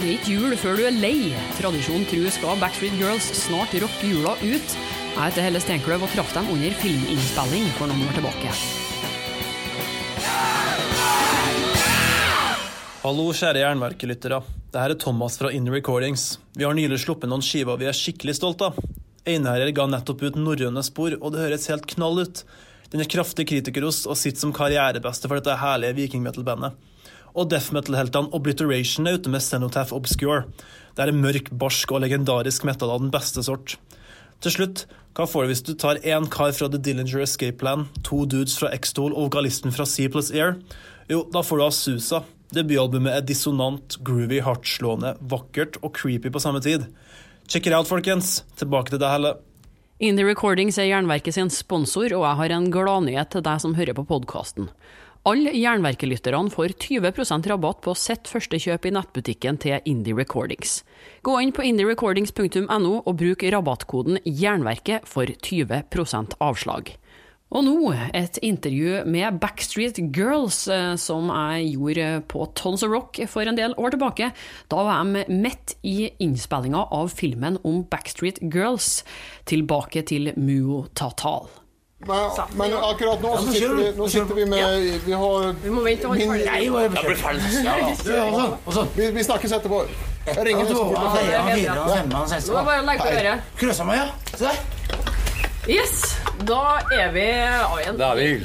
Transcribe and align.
Det 0.00 0.08
er 0.08 0.14
ikke 0.16 0.32
jul 0.32 0.54
før 0.56 0.78
du 0.78 0.86
er 0.88 0.94
lei. 0.96 1.34
Tradisjonen 1.58 2.06
tru 2.08 2.22
skal 2.32 2.56
Backstreet 2.56 2.94
Girls 2.96 3.26
snart 3.36 3.74
rocke 3.82 4.08
jula 4.08 4.30
ut. 4.40 4.70
Jeg 5.10 5.18
heter 5.18 5.44
Helle 5.44 5.60
Steinkløv 5.60 6.06
og 6.06 6.14
traff 6.14 6.30
dem 6.32 6.48
under 6.54 6.78
filminnspilling 6.80 7.66
for 7.76 7.90
noen 7.90 8.06
år 8.06 8.16
tilbake. 8.16 8.54
Hallo, 13.02 13.28
kjære 13.36 13.60
jernverkelyttere. 13.60 14.40
Det 14.72 14.80
her 14.86 14.94
er 14.94 15.00
Thomas 15.04 15.36
fra 15.36 15.52
In 15.52 15.68
Recordings. 15.68 16.30
Vi 16.56 16.64
har 16.64 16.72
nylig 16.78 17.02
sluppet 17.04 17.28
noen 17.28 17.44
skiver 17.44 17.76
vi 17.76 17.90
er 17.92 18.00
skikkelig 18.00 18.38
stolte 18.40 18.70
av. 18.70 18.80
Einherjer 19.28 19.74
ga 19.76 19.84
nettopp 19.98 20.24
ut 20.24 20.40
Norrøne 20.40 20.80
spor, 20.86 21.18
og 21.20 21.34
det 21.34 21.44
høres 21.44 21.68
helt 21.68 21.84
knall 21.92 22.24
ut. 22.24 22.46
Den 22.88 23.04
er 23.04 23.12
kraftig 23.18 23.50
kritikerost 23.52 24.08
og 24.08 24.16
sitter 24.16 24.46
som 24.46 24.56
karrierebeste 24.56 25.28
for 25.28 25.36
dette 25.36 25.60
herlige 25.60 25.98
vikingmetal-bandet. 26.06 26.88
Og 27.34 27.50
death 27.50 27.74
metal-heltene 27.74 28.32
Obliteration 28.36 29.06
er 29.06 29.18
ute 29.18 29.30
med 29.32 29.44
Cenotaph 29.44 29.94
Obscure. 29.96 30.46
Det 30.96 31.04
er 31.04 31.12
en 31.12 31.22
mørk, 31.22 31.52
barsk 31.54 31.92
og 31.94 32.02
legendarisk 32.04 32.66
metal 32.66 32.90
av 32.90 33.04
den 33.04 33.12
beste 33.14 33.44
sort. 33.46 33.76
Til 34.40 34.54
slutt, 34.54 34.86
hva 35.16 35.26
får 35.28 35.44
du 35.44 35.50
hvis 35.50 35.64
du 35.66 35.74
tar 35.78 36.00
én 36.06 36.26
kar 36.32 36.54
fra 36.56 36.68
The 36.70 36.80
Dillinger 36.80 37.22
Escape 37.22 37.58
Plan, 37.60 37.88
to 38.06 38.24
dudes 38.24 38.56
fra 38.58 38.70
X-Tool 38.76 39.12
og 39.12 39.28
vokalisten 39.28 39.74
fra 39.74 39.86
C 39.86 40.08
plus 40.12 40.30
Air? 40.32 40.56
Jo, 41.10 41.24
da 41.32 41.42
får 41.44 41.60
du 41.60 41.64
Asusa. 41.66 42.22
Debutalbumet 42.54 43.14
er 43.14 43.26
dissonant, 43.26 43.98
groovy, 44.06 44.40
hardtslående, 44.42 45.14
vakkert 45.30 45.78
og 45.84 45.94
creepy 45.98 46.32
på 46.32 46.42
samme 46.42 46.62
tid. 46.64 46.88
Check 47.50 47.66
it 47.66 47.74
out, 47.74 47.90
folkens. 47.90 48.40
Tilbake 48.58 48.94
til 48.94 49.02
deg, 49.02 49.10
Helle. 49.12 49.36
Indie 50.00 50.24
Recordings 50.24 50.78
er 50.80 50.88
Jernverket 50.88 51.36
sin 51.36 51.50
sponsor, 51.52 52.08
og 52.16 52.24
jeg 52.24 52.38
har 52.38 52.54
en 52.56 52.70
gladnyhet 52.72 53.30
til 53.34 53.44
deg 53.44 53.60
som 53.60 53.76
hører 53.76 53.94
på 53.98 54.06
podkasten. 54.08 54.70
Alle 55.28 55.50
Jernverkelytterne 55.52 56.48
får 56.48 56.72
20% 56.80 57.44
rabatt 57.50 57.82
på 57.84 57.92
sitt 57.92 58.28
første 58.30 58.56
kjøp 58.56 58.86
i 58.88 58.92
nettbutikken 58.96 59.58
til 59.60 59.84
Indie 59.84 60.16
Recordings. 60.16 60.78
Gå 61.20 61.34
inn 61.42 61.52
på 61.52 61.66
indierecordings.no 61.68 62.94
og 63.02 63.18
bruk 63.20 63.44
rabattkoden 63.52 64.16
JERNVERKET 64.24 65.04
for 65.04 65.28
20% 65.28 66.38
avslag. 66.40 66.94
Og 67.50 67.66
nå 67.66 67.92
et 68.16 68.40
intervju 68.46 69.04
med 69.10 69.42
Backstreet 69.42 70.00
Girls, 70.16 70.62
eh, 70.72 70.94
som 70.96 71.28
jeg 71.28 71.74
gjorde 71.74 72.10
på 72.30 72.46
Tons 72.56 72.86
of 72.86 72.94
Rock 72.94 73.20
for 73.28 73.44
en 73.44 73.58
del 73.58 73.74
år 73.76 73.92
tilbake. 73.92 74.32
Da 74.72 74.84
var 74.86 75.04
de 75.04 75.26
midt 75.28 75.76
i 75.84 76.14
innspillinga 76.16 76.86
av 76.94 77.12
filmen 77.12 77.58
om 77.60 77.82
Backstreet 77.90 78.40
Girls, 78.40 79.02
tilbake 79.44 80.06
til 80.06 80.32
Muo 80.38 80.86
Tatal. 80.94 81.50
Men, 82.06 82.30
men 82.56 82.74
akkurat 82.74 83.20
nå 83.20 83.36
så 83.36 83.52
sitter 83.52 83.74
vi, 83.76 83.92
nå 83.96 84.08
sitter 84.08 84.34
vi 84.34 84.46
med 84.48 85.00
Vi 85.04 85.12
har 85.12 85.52
min 85.52 85.74
vi, 88.96 89.10
vi 89.10 89.24
snakkes 89.24 89.52
etterpå. 89.52 89.84
Jeg 90.26 90.46
ringer 90.46 90.66
så 90.70 90.74
fort. 90.78 90.92
Nå 90.96 91.00
er 93.92 93.96
ja. 94.00 94.06
Se 94.32 94.44
der. 94.46 94.56
Yes, 95.68 96.16
da 96.48 96.80
er 96.88 97.12
vi 97.12 97.26
av 97.44 97.76
igjen. 97.82 97.96
Da 98.00 98.14
er 98.14 98.16
vi. 98.16 98.40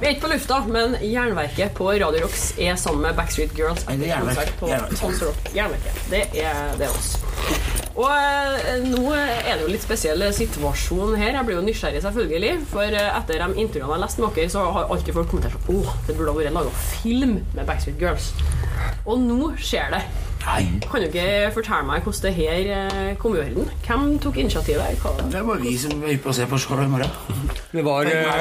Vi 0.00 0.06
er 0.08 0.12
ikke 0.16 0.26
på 0.26 0.32
lufta, 0.32 0.58
men 0.66 0.96
Jernverket 0.98 1.70
på 1.78 1.84
Radio 1.92 2.24
Rocks 2.24 2.58
er 2.58 2.74
sammen 2.74 3.02
med 3.06 3.14
Backstreet 3.20 3.54
Girls. 3.58 3.86
Nei, 3.86 3.96
det 4.02 4.10
er. 4.10 4.18
Jernverket. 5.54 5.94
Er, 6.10 6.74
det 6.74 6.90
er 6.90 6.98
oss. 6.98 7.14
Og 8.00 8.08
eh, 8.08 8.86
nå 8.86 9.10
er 9.12 9.58
det 9.58 9.64
jo 9.66 9.72
litt 9.74 9.84
spesiell 9.84 10.22
situasjon 10.32 11.18
her. 11.20 11.34
Jeg 11.36 11.46
blir 11.48 11.58
jo 11.58 11.66
nysgjerrig, 11.66 12.00
selvfølgelig. 12.06 12.54
For 12.70 12.96
eh, 12.96 13.10
etter 13.18 13.42
de 13.42 13.50
intervjuene 13.60 13.90
jeg 13.90 13.92
har 13.92 14.02
lest 14.06 14.22
med 14.22 14.38
dere, 14.38 14.52
så 14.54 14.64
har 14.76 14.88
alltid 14.94 15.18
folk 15.18 15.28
kommentert 15.34 15.58
sånn 15.58 15.76
Åh, 15.76 15.92
det 16.06 16.16
burde 16.16 16.32
ha 16.32 16.38
vært 16.38 16.56
laga 16.56 16.72
film 17.02 17.36
med 17.42 17.62
Backstreet 17.68 18.00
Girls. 18.00 18.32
Og 19.04 19.20
nå 19.20 19.52
skjer 19.60 19.92
det. 19.92 20.02
Nei, 20.40 20.80
Kan 20.88 21.02
du 21.02 21.10
ikke 21.10 21.50
fortelle 21.52 21.84
meg 21.84 22.06
hvordan 22.06 22.22
det 22.24 22.32
her 22.38 22.70
eh, 22.72 23.10
kom 23.20 23.36
i 23.36 23.42
orden? 23.42 23.68
Hvem 23.84 24.06
tok 24.24 24.40
initiativet? 24.40 24.96
Hva? 25.02 25.12
det 25.34 25.42
var 25.44 25.60
vi 25.60 25.74
som 25.82 25.92
var 26.00 26.14
ute 26.14 26.24
og 26.24 26.32
å 26.32 26.36
se 26.40 26.48
på 26.48 26.60
showet 26.64 26.88
i 26.88 26.92
morgen. 26.94 27.50
Det 27.74 27.84
var 27.84 28.08
det? 28.08 28.16
Var, 28.24 28.40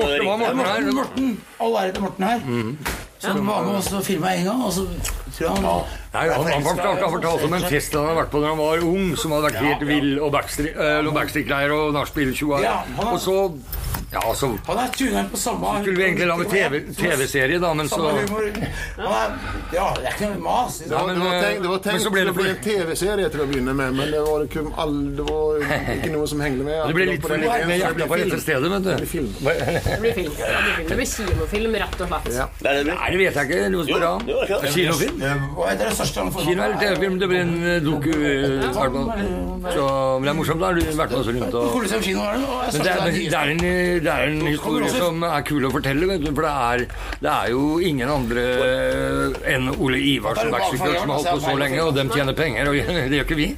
Morten, 0.00 0.60
var 0.64 0.64
er 0.64 0.72
her. 0.72 0.92
Morten. 0.96 1.34
All 1.60 1.80
ære 1.82 1.96
til 1.98 2.06
Morten 2.08 2.30
her. 2.30 2.44
Som 3.20 3.44
var 3.44 3.66
med 3.68 3.82
oss 3.82 3.92
og 3.92 4.06
filma 4.06 4.32
en 4.32 4.48
gang, 4.48 4.62
og 4.64 4.72
så 4.72 4.86
tror 5.36 5.44
jeg 5.44 5.58
han 5.58 5.68
Nei, 6.10 6.24
han, 6.26 6.42
han, 6.42 6.64
fortalte, 6.66 7.04
han 7.04 7.12
fortalte 7.12 7.46
om 7.46 7.52
en 7.54 7.66
fest 7.70 7.92
han 7.94 8.08
hadde 8.08 8.18
vært 8.18 8.32
på 8.32 8.40
da 8.42 8.48
han 8.50 8.58
var 8.58 8.80
ung, 8.82 9.12
som 9.20 9.30
hadde 9.36 9.46
vært 9.46 9.60
helt 9.62 9.84
vill, 9.86 10.08
og 10.18 10.34
eh, 10.34 10.96
og 11.06 11.12
backstreet-greier 11.14 11.74
og 11.76 11.92
nachspiel 11.94 12.32
20 12.34 12.64
Ja, 12.64 12.80
Og 13.04 13.20
så 13.22 13.36
Ja, 14.12 14.34
så 14.34 14.46
Han 14.66 14.78
er 14.78 14.88
tuneren 14.90 15.28
på 15.30 15.38
samme 15.38 15.72
skulle 15.82 15.96
vi 15.96 16.04
egentlig 16.08 16.26
lage 16.26 16.44
TV 16.50 16.80
TV-serie, 16.98 17.58
da, 17.62 17.68
men 17.78 17.88
så 17.88 18.00
er, 18.10 18.24
ja, 19.70 19.84
det 19.96 20.08
er 20.08 20.16
ikke 20.16 20.30
noe 20.32 20.40
mas. 20.42 20.80
Ja, 20.90 21.02
men, 21.06 21.14
Det 21.20 21.26
var 21.26 21.34
eh, 21.36 21.44
tenkt, 21.44 21.62
det 21.62 21.68
var 21.70 21.76
men 21.76 21.84
tenkt 21.84 22.02
så 22.02 22.10
ble 22.14 22.24
det 22.26 22.32
å 22.32 22.36
bli 22.40 22.48
en 22.50 22.58
TV-serie 22.64 23.28
til 23.30 23.44
å 23.44 23.46
begynne 23.50 23.74
med, 23.78 23.94
men 24.00 24.10
det 24.10 24.22
var, 24.26 24.42
ikke 24.48 24.64
all, 24.82 24.96
det 25.14 25.26
var 25.28 25.62
ikke 25.94 26.10
noe 26.16 26.30
som 26.32 26.42
hengte 26.42 26.66
med. 26.66 26.80
Det 26.90 26.96
ble 26.98 27.06
litt 27.12 27.22
for 27.22 27.36
det 27.36 27.78
hjertet 27.78 28.10
på 28.10 28.18
dette 28.24 28.40
stedet, 28.42 28.72
vet 28.74 28.88
Det 28.88 28.96
du. 28.98 29.06
film. 29.12 29.30
Det 29.38 30.00
blir 30.02 30.18
film. 30.18 30.34
Det 30.40 30.50
blir 30.58 30.74
film. 30.74 30.88
Det 30.90 30.98
blir 31.00 31.10
kinofilm, 31.14 31.78
rett 31.84 32.02
og 32.02 32.10
slett. 32.10 32.28
Ja. 32.40 32.48
Det 32.58 32.72
er 32.72 32.80
det 32.80 32.84
det 32.90 32.98
Nei, 32.98 33.10
det 33.14 33.22
vet 33.22 33.38
jeg 33.40 33.50
ikke. 33.50 33.70
Du 33.70 33.78
må 33.78 33.86
spørre 33.86 34.10
han. 34.10 34.26
jo, 34.26 34.42
det 34.42 34.58
er. 34.58 34.74
Kinofilm? 34.74 35.24
Hva 35.54 35.70
er 35.70 35.80
det 35.84 35.92
største 36.00 36.24
han 36.24 36.34
får? 36.34 36.48
Kino 36.48 36.66
eller 36.66 36.82
TV-film? 36.82 37.18
Det 37.22 37.30
blir 37.30 37.42
en 37.46 37.54
eh, 37.62 37.78
doku. 37.86 38.10
eh. 38.10 38.66
Så 39.70 39.86
men 40.18 40.26
det 40.26 40.34
er 40.34 40.38
morsomt. 40.40 40.60
Da 40.60 40.66
har 40.66 40.74
du 40.74 40.82
vært 40.82 41.14
med 41.14 41.18
oss 41.20 41.30
rundt 41.30 41.54
og 41.54 41.64
er 41.70 41.86
det. 41.86 42.40
Men 42.72 42.84
det 42.84 42.90
er, 42.90 43.00
men 43.04 43.14
det 43.14 43.38
er, 43.38 43.54
en, 43.54 43.99
det 44.04 44.12
er 44.12 44.30
en 44.30 44.40
historie 44.46 44.90
som 44.92 45.22
er 45.26 45.44
kul 45.48 45.66
å 45.68 45.70
fortelle, 45.72 46.08
vet 46.10 46.24
du. 46.24 46.30
For 46.34 46.46
det 46.46 46.52
er, 46.70 46.84
det 47.24 47.30
er 47.32 47.50
jo 47.52 47.64
ingen 47.84 48.10
andre 48.12 48.44
enn 49.50 49.68
Ole 49.76 50.00
Ivar 50.00 50.38
som 50.38 50.50
Backstreet 50.54 51.00
som 51.00 51.12
har 51.12 51.18
holdt 51.18 51.30
på 51.34 51.44
så 51.44 51.54
lenge, 51.60 51.80
og 51.84 51.94
dem 51.96 52.12
tjener 52.14 52.36
penger, 52.38 52.70
og 52.70 52.78
det 53.10 53.20
gjør 53.20 53.26
ikke 53.28 53.38
vi. 53.38 53.48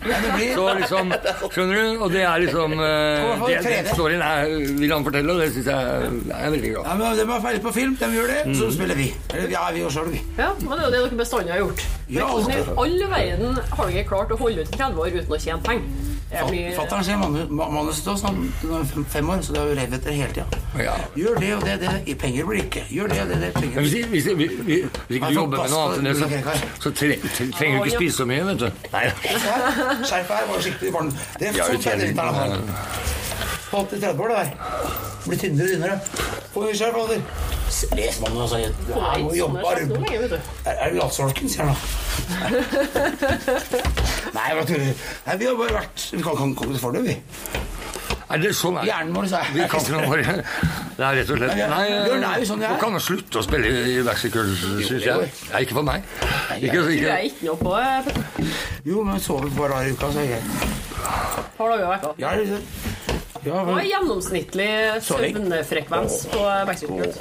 Så 0.55 0.67
liksom, 0.81 1.13
skjønner 1.55 1.79
du? 1.79 2.03
Og 2.07 2.15
det 2.15 2.25
er 2.29 2.45
liksom 2.45 2.77
eh, 2.79 3.45
det, 3.47 3.61
Den 3.69 3.91
storyen 3.93 4.25
er, 4.27 4.55
vil 4.83 4.95
han 4.95 5.07
fortelle, 5.07 5.37
og 5.37 5.43
det 5.43 5.51
syns 5.57 5.71
jeg 5.73 6.13
er 6.39 6.55
veldig 6.57 6.73
glad 6.75 6.89
Ja, 6.89 6.97
men 6.99 7.19
De 7.19 7.27
er 7.27 7.45
ferdig 7.47 7.65
på 7.65 7.75
film, 7.77 7.97
de 8.01 8.11
gjør 8.17 8.33
det, 8.33 8.57
så 8.59 8.71
spiller 8.75 8.99
vi. 8.99 9.09
Eller 9.35 9.53
ja, 9.55 9.67
vi 9.75 9.85
gjør 9.85 9.97
sjøl, 9.99 10.13
vi. 10.15 10.23
Ja, 10.39 10.51
men 10.63 10.73
det 10.77 10.81
er 10.81 10.89
jo 10.89 10.93
det 10.93 11.03
dere 11.03 11.21
bestandig 11.23 11.55
har 11.55 11.63
gjort. 11.65 11.85
Men 12.09 12.19
Ja, 12.19 12.31
hvordan 12.33 12.57
i 12.57 12.81
all 12.85 12.99
verden 13.13 13.61
har 13.77 13.93
dere 13.93 14.09
klart 14.09 14.35
å 14.35 14.41
holde 14.41 14.65
ut 14.65 14.73
i 14.73 14.81
30 14.81 15.05
år 15.05 15.21
uten 15.21 15.37
å 15.37 15.41
tjene 15.47 15.65
penger? 15.67 16.12
Jeg 16.33 16.47
blir- 16.49 16.77
Fatter'n 16.77 17.05
ser 17.05 17.17
manus 17.17 18.01
til 18.01 18.13
oss 18.13 18.23
han 18.23 18.53
er 18.65 19.05
fem- 19.09 19.31
år, 19.31 19.43
så 19.43 19.53
det 19.53 19.61
er 19.61 19.67
jo 19.67 19.75
rev 19.81 19.95
etter 19.95 20.13
hele 20.13 20.33
tida. 20.33 20.45
Ja. 20.79 20.95
Gjør 21.17 21.41
det 21.41 21.55
og 21.57 21.65
det, 21.65 21.81
det. 21.81 22.19
Penger 22.19 22.45
blir 22.45 22.63
ikke. 22.63 22.85
Gjør 22.89 23.09
det 23.13 23.21
og 23.21 23.29
det, 23.29 23.41
det. 23.41 23.53
Penger 23.55 23.81
hvis, 23.81 23.93
blir 23.93 24.07
hvis, 24.07 24.25
hvis, 24.25 24.51
hvis, 24.65 25.17
ikke 25.17 25.29
du 25.29 25.35
jobber 25.35 25.63
med 25.63 25.71
noe 25.71 25.83
annet 25.85 25.99
enn 25.99 26.05
det, 26.05 26.17
så, 26.17 26.81
så 26.81 26.91
tre, 26.91 27.17
tre, 27.37 27.49
trenger 27.59 27.79
du 27.79 27.85
ikke 27.85 27.97
spise 27.97 28.17
så 28.17 28.27
mye, 28.27 28.45
vet 28.49 28.59
du. 28.59 28.69
Nei, 28.93 29.05
Skjerp 30.09 30.33
her 30.33 30.47
var 30.49 30.61
skikkelig 30.61 30.93
varm. 30.93 31.11
Det 31.39 31.49
er 31.49 31.53
sånn 31.53 31.77
du 31.77 31.83
tjener 31.83 32.15
feil 32.17 32.61
På 33.71 33.85
80-30 33.85 34.21
år, 34.21 34.29
det 34.29 34.37
der. 34.37 34.49
Blir 35.27 35.39
tynnere 35.39 35.65
og 35.65 35.75
tynnere. 35.75 36.01
Få 36.53 36.65
mye 36.65 36.77
skjerf, 36.77 36.97
Alder. 37.03 37.21
Les 37.97 38.21
mannen 38.21 38.41
altså. 38.45 38.57
sier 38.57 38.73
Du 38.87 38.93
er 38.93 39.23
må 39.23 39.35
jobbe 39.37 39.63
Sånn 39.63 40.09
er 40.13 40.29
du. 40.29 40.39
Det 40.65 40.91
latsolken, 40.97 41.49
sier 41.49 41.65
han 41.65 41.77
da. 41.77 42.02
Nei, 44.37 44.49
hva 44.57 44.65
tuller. 44.67 44.95
Nei, 45.27 45.37
vi 45.41 45.47
har 45.49 45.57
bare 45.59 45.75
vært 45.81 45.99
Vi 46.13 46.23
kan 46.25 46.33
ikke 46.37 46.55
komme 46.63 46.79
for 46.81 46.91
det, 46.97 47.03
vi. 47.07 47.15
Nei, 48.33 48.39
det 48.41 48.49
er 48.49 48.55
sånn 48.57 48.79
er. 48.81 48.87
Hjernen 48.89 49.13
vår, 49.17 49.27
sa 49.29 49.41
Vi 49.53 49.61
kan 49.69 49.81
ikke 49.83 49.93
noe 49.93 50.07
for 50.09 50.17
Det 50.23 51.05
er 51.05 51.15
rett 51.19 51.31
og 51.35 51.39
slett 51.41 51.57
Nei, 51.73 51.87
Bjørn 52.07 52.25
er 52.25 52.37
jo 52.41 52.47
sånn 52.49 52.61
det 52.63 52.69
er. 52.71 52.75
Du 52.79 52.81
kan 52.81 52.93
slutte 53.05 53.37
å 53.41 53.43
spille 53.45 53.67
i 53.69 53.73
Girls, 54.33 54.61
syns 54.89 55.05
jeg. 55.05 55.17
Nei, 55.53 55.61
ikke 55.67 55.77
for 55.77 55.85
meg. 55.89 55.99
Ikke, 56.57 56.81
ikke. 56.81 56.89
Du 56.89 56.93
jeg 57.11 57.23
ikke 57.33 57.45
noe 57.51 57.59
på 57.61 57.73
eh, 57.77 58.09
Jo, 58.89 58.97
men 59.09 59.17
sover 59.21 59.49
bare 59.59 59.73
hver 59.83 59.89
uke, 59.93 60.07
så 60.17 60.21
er 60.23 60.27
det 60.33 60.41
Har 61.03 61.45
par 61.59 61.69
vært 61.75 61.83
i 61.83 61.85
veka. 61.93 62.09
Ja, 62.23 62.29
det 62.39 62.45
er 62.47 62.51
det. 62.57 62.63
Ja, 63.43 63.59
Hva 63.67 63.75
er 63.81 63.87
gjennomsnittlig 63.91 64.71
søvnfrekvens 65.03 66.15
på 66.31 66.41
Backstreet 66.69 66.95
Girls? 67.03 67.19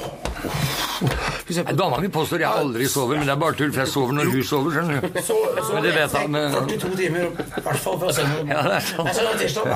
På 1.68 1.76
Dama 1.78 2.00
mi 2.02 2.08
påstår 2.08 2.44
jeg 2.44 2.50
aldri 2.62 2.88
sover, 2.92 3.18
men 3.20 3.28
det 3.28 3.34
er 3.36 3.40
bare 3.42 3.58
tull, 3.60 3.72
for 3.76 3.84
jeg 3.84 3.92
sover 3.94 4.14
når 4.18 4.32
hun 4.32 4.44
sover. 4.44 4.72
skjønner 4.76 5.02
du. 5.02 5.20
så, 5.22 5.38
så 5.68 5.74
Men 5.74 5.84
det 5.84 5.94
vet 5.96 6.16
han, 6.18 6.32
men- 6.32 6.52
42 6.54 6.96
timer, 7.02 7.26
i 7.32 7.66
hvert 7.68 7.82
fall, 7.86 8.14
se 8.14 8.28
noe. 8.28 8.46
Ja, 8.48 8.62
det 8.68 8.78
er 8.78 8.88
sant. 8.92 9.08
Jeg 9.08 9.16
tirsdag, 9.42 9.68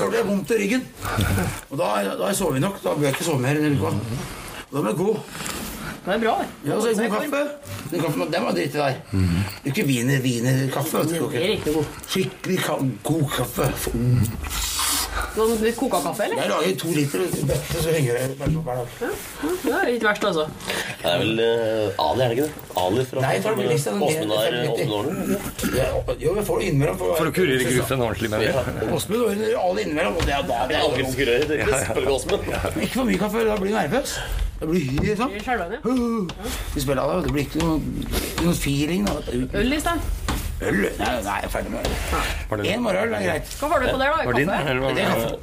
står 0.00 0.10
det 0.16 0.24
vondt 0.26 0.50
i 0.50 0.60
ryggen. 0.64 0.86
Og 1.70 1.78
da, 1.78 1.92
da 2.22 2.32
sover 2.34 2.58
vi 2.58 2.64
nok. 2.66 2.82
Da 2.82 2.96
bør 2.96 3.08
jeg 3.08 3.16
ikke 3.16 3.28
sove 3.30 3.44
mer 3.44 3.60
enn 3.60 3.70
en 3.70 3.78
uke. 3.80 3.94
Da 4.72 4.82
må 4.82 4.90
det 4.90 4.96
god. 4.98 5.22
Det 6.06 6.14
er 6.14 6.18
bra, 6.22 6.34
det. 6.38 6.70
Ja, 6.70 6.76
så 6.80 6.92
god 6.94 7.10
kaffe. 7.10 7.40
Den 7.90 8.02
kaffen, 8.02 8.28
den 8.32 8.44
var 8.44 8.52
dritt 8.54 8.74
i 8.74 8.78
der. 8.78 8.94
Mm. 9.10 9.38
er 9.64 9.70
ikke 9.72 9.86
wiener, 9.88 10.20
wienerkaffe. 10.22 11.02
er 11.02 11.56
ikke 11.56 11.72
noe 11.72 11.80
god. 11.80 12.02
Skikkelig 12.06 12.58
god 13.02 13.26
kaffe. 13.34 13.72
Noen 15.36 15.58
litt 15.60 15.76
koka 15.76 16.00
kaffe, 16.00 16.24
eller? 16.26 16.38
Jeg 16.40 16.50
lager 16.50 16.76
to 16.80 16.92
liter 16.96 17.24
bøtte, 17.50 17.80
så 17.84 17.92
henger 17.92 18.16
det 18.16 18.36
hver 18.38 18.78
dag. 18.80 18.86
Det 19.66 19.72
er 19.76 19.90
ikke 19.92 20.08
verst, 20.08 20.24
altså. 20.30 20.46
Det 21.02 21.10
er 21.12 21.20
vel 21.22 21.42
uh, 21.42 22.04
Ali, 22.06 22.24
er 22.24 22.32
det 22.32 22.36
ikke 22.36 22.46
det? 22.46 22.64
Ali 22.82 23.04
fra 23.10 23.24
Nei, 23.24 23.34
billigste. 23.60 23.92
den 23.92 24.02
Åsmund 24.06 24.32
er 24.36 24.56
50. 24.56 24.72
Åsmund 24.72 24.96
Årne. 24.96 26.16
Jo, 26.24 26.32
vi 26.38 26.46
får 26.48 26.62
det 26.62 26.70
innimellom. 26.70 26.98
For 27.04 27.30
å 27.30 27.34
kurere 27.36 27.68
gruffen 27.68 28.04
ordentlig 28.08 28.32
med 28.32 28.46
det. 28.46 28.90
Åsmund 28.96 29.28
ordner 29.28 29.60
Ali 29.60 29.86
innimellom. 29.86 30.16
Og 30.16 30.28
det 30.28 30.36
er, 30.38 30.48
da 30.48 30.48
det 30.48 30.58
er, 30.58 30.72
det 30.72 30.80
er, 30.80 30.88
Algrimskurører, 30.90 31.48
det 31.52 31.60
er 31.60 31.88
ikke 31.92 32.16
Åsmund. 32.16 32.52
Ikke 32.80 32.92
for 32.98 33.08
mye 33.12 33.22
kaffe, 33.26 33.46
da 33.48 33.60
blir 33.60 33.74
du 33.74 33.78
nervøs. 33.80 34.18
Det 34.56 34.70
blir 34.70 34.86
helt 35.04 35.18
sånn. 35.20 35.34
Ja. 35.36 35.68
Vi 36.72 36.84
spiller 36.84 37.02
av 37.04 37.18
det. 37.18 37.26
Det 37.28 37.34
blir 37.36 37.44
ikke 37.44 37.64
noe, 37.64 38.06
noe 38.40 38.56
feeling. 38.56 39.04
Øl 39.52 39.76
i 39.76 39.82
stedet. 39.84 40.25
Øl? 40.60 40.72
Nei, 40.72 40.88
nei, 40.98 41.34
jeg 41.36 41.44
er 41.44 41.48
ferdig 41.52 41.70
med 41.70 41.78
øl. 41.84 42.66
En 42.66 42.82
morgenøl 42.82 43.14
er 43.18 43.24
greit. 43.26 43.56
Hva 43.60 43.68
var 43.68 43.82
det 43.82 43.90
på 43.92 43.98
der, 44.00 44.12
da? 44.12 44.24
Var 44.24 44.38
din. 44.38 44.46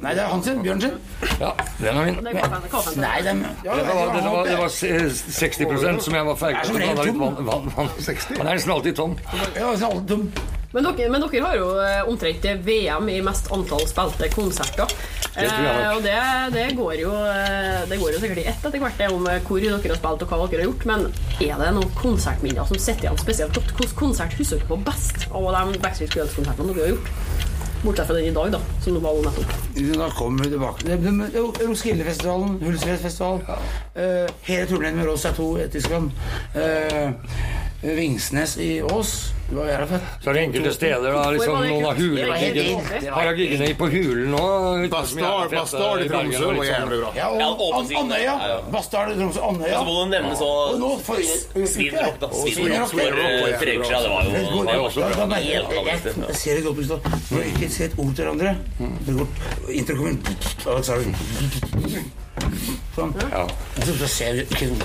Nei, 0.02 0.14
det 0.14 0.22
er 0.24 0.32
han 0.32 0.42
sin. 0.42 0.62
Bjørn 0.64 0.80
sin. 0.80 0.96
Ja, 1.40 1.50
den 1.78 1.86
er 2.00 2.04
min. 2.08 2.18
Det 2.26 2.32
kaffen, 2.40 2.66
kaffen. 2.72 3.00
Nei, 3.04 3.20
det 3.22 3.36
ja, 3.64 3.76
Det 3.78 3.86
var, 3.86 4.10
det 4.16 4.24
var, 4.32 4.50
det 4.50 4.58
var 4.58 4.74
60% 4.74 6.00
som 6.08 6.18
jeg 6.18 6.26
var 6.26 6.42
ferdig 6.42 6.58
er 6.64 6.72
med. 6.72 6.86
Han 6.88 6.98
er 6.98 7.12
tom. 7.12 7.20
vann, 7.20 7.46
vann, 7.46 7.72
vann. 7.76 7.94
60? 8.00 8.36
Han 8.38 8.46
er 8.46 8.58
nesten 8.58 8.74
alltid 8.74 8.98
tom. 8.98 9.16
Ja, 9.54 9.70
så 9.76 9.92
alle 9.92 10.06
tom. 10.10 10.28
Men 10.74 10.88
dere, 10.88 11.06
men 11.12 11.22
dere 11.22 11.42
har 11.44 11.54
jo 11.54 11.68
eh, 11.78 12.00
omtrent 12.10 12.46
VM 12.66 13.08
i 13.12 13.20
mest 13.22 13.50
antall 13.54 13.84
spilte 13.86 14.26
konserter. 14.34 14.90
Det 15.34 15.46
tror 15.46 15.68
jeg 15.68 15.76
nok. 15.76 15.84
Eh, 15.84 15.92
og 15.94 16.02
det, 16.02 16.16
det, 16.56 16.64
går 16.78 16.94
jo, 16.98 17.12
eh, 17.30 17.84
det 17.90 17.98
går 18.00 18.16
jo 18.16 18.22
sikkert 18.22 18.42
i 18.42 18.46
ett 18.50 18.66
etter 18.66 18.82
hvert, 18.82 18.98
det 18.98 19.10
om 19.14 19.22
hvor 19.22 19.62
dere 19.62 19.78
har 19.78 19.84
spilt 20.00 20.26
og 20.26 20.34
hva 20.34 20.48
dere 20.50 20.64
har 20.64 20.68
gjort. 20.72 20.86
Men 20.90 21.06
er 21.38 21.62
det 21.62 21.70
noen 21.78 21.94
konsertminner 22.00 22.66
som 22.66 22.80
sitter 22.80 23.06
igjen 23.06 23.22
spesielt 23.22 23.54
godt? 23.54 23.70
Hvilken 23.78 24.00
konsert 24.02 24.34
husker 24.38 24.58
dere 24.58 24.72
på 24.72 24.80
best 24.90 25.28
av 25.30 25.50
de 25.54 25.82
Backstreet 25.84 26.18
Girls-konsertene 26.18 26.74
dere 26.74 26.88
har 26.88 26.96
gjort? 26.96 27.12
Bortsett 27.84 28.08
fra 28.08 28.14
den 28.16 28.24
i 28.24 28.34
dag, 28.34 28.50
da, 28.54 28.60
som 28.80 28.96
var 29.04 29.18
nettopp. 29.20 29.54
Da 30.00 30.06
kommer 30.16 30.44
vi 30.44 30.50
tilbake. 30.50 30.86
Det- 30.88 30.96
det- 31.04 31.32
det- 31.32 31.66
Roskildefestivalen, 31.68 32.58
Hulsfjellfestival, 32.62 33.40
uh, 33.46 34.30
hele 34.42 34.66
turneen 34.66 34.96
med 34.96 35.06
Rosa 35.06 35.32
2 35.32 35.58
i 35.58 35.68
Tyskland. 35.68 36.10
Uh, 36.56 37.12
Vingsnes 37.82 38.56
i 38.56 38.82
Ås. 38.82 39.32
Så 39.50 40.30
er 40.30 40.32
det 40.32 40.42
enkelte 40.46 40.70
steder, 40.72 41.12
da, 41.12 41.24
liksom 41.34 41.58
noen 41.60 41.84
av 41.84 41.98
Det 41.98 42.00
hulene. 42.00 43.10
Har 43.12 43.28
jeg 43.28 43.36
giggene 43.42 43.66
på 43.76 43.88
Hulen 43.92 44.30
nå? 44.32 44.44
Bastard, 44.90 45.52
i 46.00 46.08
Tromsø 46.08 46.46
var 46.56 46.64
jævlig 46.64 47.00
bra. 47.02 47.10
Ja, 47.18 47.28
og 47.28 47.74
Ja, 47.74 47.98
Andøya. 48.00 48.34
Bastard 48.72 49.12
i 49.12 49.18
Tromsø. 49.18 49.42
Andøya. 49.44 49.76
Så 49.78 49.84
må 49.84 49.92
du 49.98 50.10
nevne 50.14 50.34
så 50.40 50.48
Og 50.72 51.68
Svinrock, 51.68 52.18
da. 52.20 52.30
Svinrock, 52.32 52.88
for 52.90 52.98
det- 52.98 53.12
eh, 53.12 53.58
tre 53.60 53.76
uker 53.78 53.84
siden. 53.84 54.32
Det 54.32 54.64
var 54.64 54.74
jo, 54.74 54.84
også 54.84 55.00
bra. 55.00 55.26
jeg- 55.36 56.36
ser 56.36 56.54
det 56.54 56.64
godt 56.64 56.76
da. 56.88 56.98
Når 57.30 57.38
jeg 57.42 57.52
ikke 57.54 57.70
ser 57.70 57.84
et 57.84 57.98
ord 57.98 58.14
til 58.14 58.24
hverandre. 58.24 58.56
Det 59.06 59.14
går 59.14 59.26
Og 60.66 60.84
er 60.92 60.98
det 60.98 61.14
Sånn. 62.94 63.14
Ja. 63.30 63.46
Så, 63.84 63.92
så 63.98 64.06
ser 64.08 64.34
jeg 64.34 64.46
ikke 64.48 64.68
sånn 64.70 64.82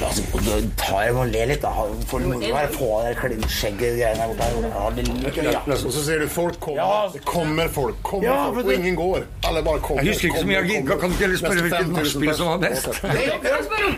Altså, 0.00 0.22
da 0.46 0.58
tar 0.80 1.02
jeg 1.04 1.14
og 1.14 1.26
ler 1.34 1.50
litt, 1.50 1.62
da. 1.64 1.70
For 2.10 2.22
moro 2.24 2.40
jo 2.44 2.54
være 2.54 2.70
på 2.76 2.88
det 3.04 3.14
klinsskjegget 3.20 3.98
greiene 3.98 4.28
der 4.38 4.54
borte. 4.54 4.70
Ja, 4.74 4.84
det 4.96 5.06
liker 5.08 5.42
jeg. 5.50 5.56
Og 5.66 5.92
så 5.96 6.04
ser 6.04 6.22
du 6.22 6.28
folk 6.30 6.60
kommer. 6.60 6.82
Ja. 6.82 7.08
Det 7.14 7.24
kommer 7.24 7.68
folk. 7.68 7.96
Kommer 8.02 8.28
Ja, 8.28 8.36
folk, 8.54 8.66
og 8.66 8.72
ingen 8.74 8.96
går. 8.96 9.26
Alle 9.48 9.62
bare 9.66 9.80
kommer. 9.80 10.02
Jeg 10.02 10.14
husker 10.14 10.28
ikke 10.30 10.40
så 10.40 10.50
mye 10.50 10.62
av 10.62 10.70
kommer. 10.70 11.00
Kan 11.00 11.08
du 11.08 11.14
ikke 11.14 11.26
heller 11.26 11.42
spørre 11.42 11.60
hvilket 11.66 11.78
5000 11.78 11.98
nachspiel 11.98 12.34
som 12.40 12.46
var 12.52 12.58
best? 12.66 12.86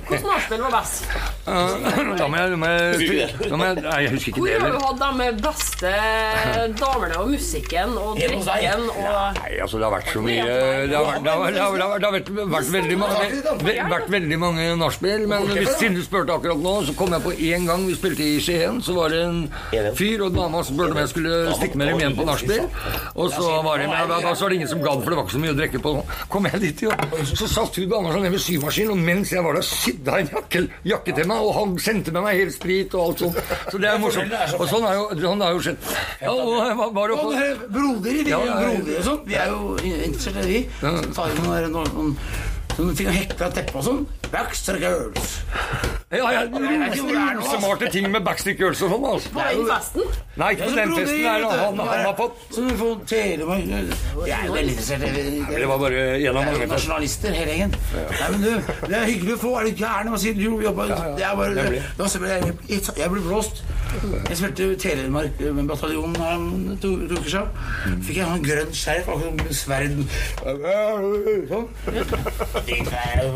Hvilket 0.09 0.27
nachspiel 0.31 0.61
var 0.67 0.73
best? 0.81 1.05
Da 1.43 2.27
må 2.31 2.37
jeg, 2.37 2.51
da 2.53 2.57
må 2.57 2.67
jeg, 2.71 3.29
da 3.51 3.57
må 3.59 3.65
jeg 3.67 3.77
Nei, 3.83 3.99
jeg 4.05 4.11
husker 4.13 4.29
ikke 4.31 4.41
Hvor 4.41 4.49
det 4.49 4.59
har 4.63 4.71
du 4.71 4.79
hatt 4.87 5.01
de 5.03 5.29
beste 5.43 5.91
damene 6.79 7.17
og 7.19 7.33
musikken 7.33 7.97
og 7.99 8.21
drikken 8.21 8.85
og 8.93 9.03
Nei, 9.41 9.51
altså 9.65 9.81
det 9.81 9.87
har 9.89 9.95
vært 9.97 10.13
så 10.13 10.23
mye 10.23 10.45
Det 10.93 10.97
har, 10.97 11.09
vært 13.91 14.09
veldig 14.13 14.39
mange 14.39 14.69
nachspiel, 14.79 15.27
men 15.31 15.51
hvis 15.51 15.82
siden 15.83 15.97
du 15.99 16.03
spurte 16.05 16.35
akkurat 16.35 16.61
nå, 16.63 16.73
så 16.87 16.95
kom 16.95 17.11
jeg 17.11 17.25
på 17.25 17.33
én 17.51 17.67
gang 17.67 17.83
vi 17.89 17.95
spilte 17.99 18.23
i 18.23 18.39
Skien, 18.43 18.79
så 18.85 18.95
var 18.95 19.11
det 19.11 19.23
en 19.27 19.41
fyr 19.99 20.23
og 20.23 20.29
en 20.31 20.37
dame 20.37 20.61
som 20.63 20.77
spurte 20.77 20.95
om 20.95 21.01
jeg 21.01 21.11
skulle 21.11 21.41
stikke 21.59 21.81
med 21.81 21.91
dem 21.91 22.03
igjen 22.03 22.15
på 22.19 22.27
nachspiel. 22.29 22.69
Og 23.17 23.33
så 23.35 23.49
var 23.67 23.83
det, 23.83 23.89
men 23.91 24.13
da, 24.13 24.21
da 24.23 24.35
så 24.37 24.47
var 24.47 24.55
det 24.55 24.61
ingen 24.61 24.71
som 24.71 24.85
gadd, 24.85 25.03
for 25.03 25.11
det 25.11 25.19
var 25.19 25.27
ikke 25.27 25.35
så 25.35 25.43
mye 25.43 25.55
å 25.55 25.59
drikke 25.59 25.83
på. 25.83 25.95
Kom 26.31 26.47
jeg 26.51 26.63
dit, 26.63 26.85
jo. 26.87 26.95
Så 27.33 27.49
satt 27.51 27.81
hun 27.81 27.91
dama 27.91 28.15
ned 28.15 28.31
ved 28.37 28.45
symaskinen, 28.47 28.95
og 28.95 29.03
mens 29.11 29.35
jeg 29.35 29.43
var 29.43 29.59
der, 29.59 29.67
sydde 29.67 30.15
han 30.15 30.31
jakke, 30.37 30.65
jakke 30.93 31.17
til 31.19 31.29
meg, 31.33 31.49
og 31.49 31.53
han 31.59 31.75
sendte 31.83 32.15
med 32.15 32.27
meg 32.29 32.39
helt 32.45 32.57
sprit 32.57 32.95
og 32.95 33.09
alt 33.09 33.25
sånt. 33.27 33.43
Så 33.73 33.83
det 33.83 33.91
er 33.91 34.01
morsomt. 34.03 34.39
Og 34.61 34.65
sånn 34.71 34.87
har 34.87 34.99
jo, 35.01 35.09
sånn 35.25 35.45
jo 35.49 35.67
skjedd. 35.67 35.93
Ja, 36.23 36.37
og 36.37 36.95
var 36.95 37.17
oppe 37.17 37.51
broder, 37.73 38.23
vi 38.23 38.23
er 38.23 38.33
ja, 38.37 38.41
ja. 38.47 38.63
broder 38.63 39.03
og 39.03 39.07
sånn. 39.11 39.21
Vi 39.27 39.39
er 39.43 39.51
jo 39.51 39.77
interessert 39.83 40.43
i 40.45 40.49
de. 40.53 40.65
Så 40.79 41.15
tar 41.19 41.35
vi 41.35 41.43
noen, 41.43 41.71
noen, 41.75 42.17
sånne 42.77 42.95
ting 42.99 43.11
og 43.11 43.19
hekla 43.19 43.51
teppe 43.55 43.79
og 43.81 43.87
sånn. 43.89 44.07
Backstreet 44.33 44.83
Girls. 44.85 46.02
Ja, 46.13 46.33
ja, 46.33 46.41
rosemarte 47.37 47.89
ting 47.91 48.11
med 48.13 48.21
Backstreet 48.25 48.59
Girls 48.61 48.83
og 48.85 48.91
sånn, 48.93 49.05
altså. 49.09 49.31
på 49.33 49.45
den 49.47 49.63
festen? 49.71 50.03
Nei, 50.37 50.51
ikke 50.53 50.67
på 50.69 50.75
den 50.77 50.91
festen. 50.93 51.23
Der, 51.25 51.45
han, 51.63 51.79
han 51.81 52.03
har 52.05 52.17
fått 52.19 52.43
Så 52.53 52.65
du 52.67 52.73
får 52.77 52.99
Telemark 53.09 53.65
Jeg 54.29 54.35
er 54.37 54.45
jo 54.49 54.57
veldig 54.57 54.75
interessert 54.75 55.01
Det 55.57 55.69
var 55.71 55.81
bare 55.81 56.03
en 56.19 56.29
av 56.29 56.43
Det 56.43 56.51
mange 56.51 56.67
jo 56.67 56.69
nasjonalister, 56.73 57.37
hele 57.37 57.55
gjengen. 57.57 57.77
Nei, 57.97 58.29
men 58.35 58.45
du, 58.45 58.51
det 58.91 58.99
er 58.99 59.07
hyggelig 59.09 59.39
å 59.39 59.41
få. 59.43 59.53
Er 59.61 59.69
du 59.69 59.83
gæren? 59.83 60.13
Hva 60.13 60.21
sier 60.21 60.37
du? 60.37 60.45
Jobba 60.67 60.89
Det 61.17 61.25
er 61.29 61.39
bare 61.41 61.51
jeg, 62.69 63.09
ble 63.13 63.25
blåst. 63.25 63.65
Jeg 64.29 64.37
spilte 64.41 64.69
Telemark 64.81 65.41
med 65.57 65.69
bataljonen 65.69 66.17
her 66.21 66.37
om 66.37 66.77
to, 66.81 66.93
uker 67.09 67.29
siden. 67.29 68.01
Fikk 68.07 68.21
jeg 68.21 68.29
en 68.29 68.47
grønn 68.47 68.73
skjerf, 68.77 69.09
akkurat 69.13 69.41
som 69.41 69.57
sverd. 69.63 69.99
Sånn. 71.51 71.67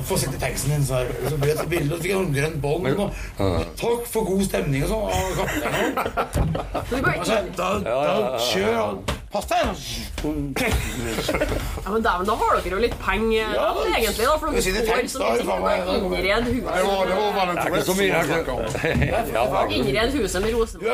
Få 0.06 0.20
sitte 0.20 0.37
i 0.37 0.40
taxien 0.40 0.76
din, 0.76 0.87
så, 0.88 1.02
så 1.26 1.37
ble 1.40 1.52
det 1.52 1.61
et 1.67 1.72
bilde, 1.72 1.93
og 1.93 1.99
så 1.99 2.02
fikk 2.06 2.12
jeg 2.14 2.22
en 2.22 2.37
grønn 2.38 2.56
bånd. 2.66 2.86
og 3.00 3.10
Takk 3.80 4.02
for 4.12 4.28
god 4.30 4.42
stemning 4.48 4.82
og 4.86 4.90
sånn. 4.90 5.06
kjør! 8.50 9.16
Ja, 10.26 11.90
men 11.92 12.02
dæven, 12.02 12.26
da 12.26 12.34
har 12.40 12.56
dere 12.56 12.70
jo 12.72 12.80
litt 12.82 12.94
penger 13.02 13.52
Ja, 13.54 13.66
da, 13.76 13.82
egentlig, 13.96 14.26
da. 14.26 14.36
For 14.40 14.46
dere 14.50 14.58
er 14.58 14.64
får 14.66 14.86
tenkt, 14.88 15.10
så 15.12 15.18
da 15.20 15.26
er 15.26 15.36
mye 16.10 16.22
det 16.24 16.32
huset. 16.46 16.64
var 16.66 17.04
Det 17.06 17.14
ikke 17.66 17.84
så 17.86 17.94
mye 17.98 18.10
som 18.16 18.30
her. 18.32 18.42
Ja, 19.36 19.44
Innred 19.76 20.10
huset 20.16 20.42
med 20.42 20.50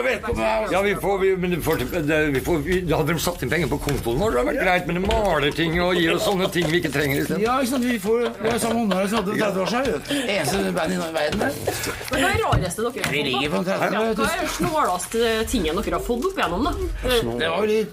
velkommen 0.08 0.42
her. 0.42 0.66
Ja, 0.72 0.82
vi 0.84 0.94
får, 1.04 1.18
vi, 1.22 1.30
men 1.36 1.50
vi 1.56 1.60
får, 1.64 1.76
det, 2.10 2.18
vi 2.34 2.40
får 2.44 2.58
vi, 2.66 2.80
Da 2.90 3.00
hadde 3.00 3.12
de 3.16 3.22
satt 3.22 3.42
inn 3.46 3.52
penger 3.52 3.68
på 3.72 3.78
kontoen 3.86 4.18
vår. 4.20 4.30
Det 4.32 4.38
hadde 4.42 4.48
vært 4.52 4.62
greit, 4.66 4.84
men 4.90 4.94
de 5.00 5.04
maler 5.06 5.56
ting 5.56 5.78
og 5.82 5.96
gir 5.98 6.14
oss 6.16 6.26
sånne 6.28 6.50
ting 6.54 6.68
vi 6.72 6.82
ikke 6.82 6.92
trenger 6.94 7.22
i 7.22 7.24
stedet. 7.26 7.42
Ja, 7.46 7.56
ikke 7.62 7.72
sant? 7.74 7.86
Vi 7.88 7.98
får 8.02 8.26
det 8.42 8.52
er 8.52 8.58
samme 8.62 8.82
som 9.08 9.18
hadde 9.22 9.38
30 9.38 9.62
år 9.62 9.72
siden. 9.72 10.00
Eneste 10.36 10.72
band 10.76 10.92
i 10.92 11.00
verden. 11.18 11.38
Men 11.42 12.18
hva 12.18 12.28
er 12.28 12.36
det 12.36 12.44
rareste 12.44 12.80
dere 12.82 12.92
har 12.92 13.50
fått? 13.56 13.66
da? 13.66 13.78
30 13.82 13.92
Ja, 13.92 14.00
Hva 14.18 14.28
er 14.28 14.42
den 14.42 14.52
snåleste 14.58 15.32
tingen 15.52 15.80
dere 15.82 15.96
har 15.98 16.04
fått 16.06 16.26
opp 16.28 16.36
igjennom, 16.38 16.62
da? 16.68 16.72
Det 17.02 17.48
var 17.48 17.58
jo 17.62 17.68
litt 17.70 17.92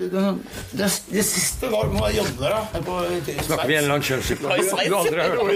Det, 0.71 0.87
det, 1.11 1.23
siste 1.25 1.69
var 1.71 1.89
må 1.93 2.05
jeg 2.07 2.19
jobbe 2.19 2.43
der, 2.43 2.55
da. 2.55 2.81
På, 2.85 2.97
Snakker 3.45 3.67
vi 3.67 3.75
en 3.75 3.83
eller 3.83 3.95
annen 3.95 4.05
kjønnssykdom 4.09 4.51
i 4.51 4.57
du 4.59 4.69
Sveits. 4.69 4.95
aldri 4.99 5.19
hørt 5.19 5.39
om? 5.39 5.47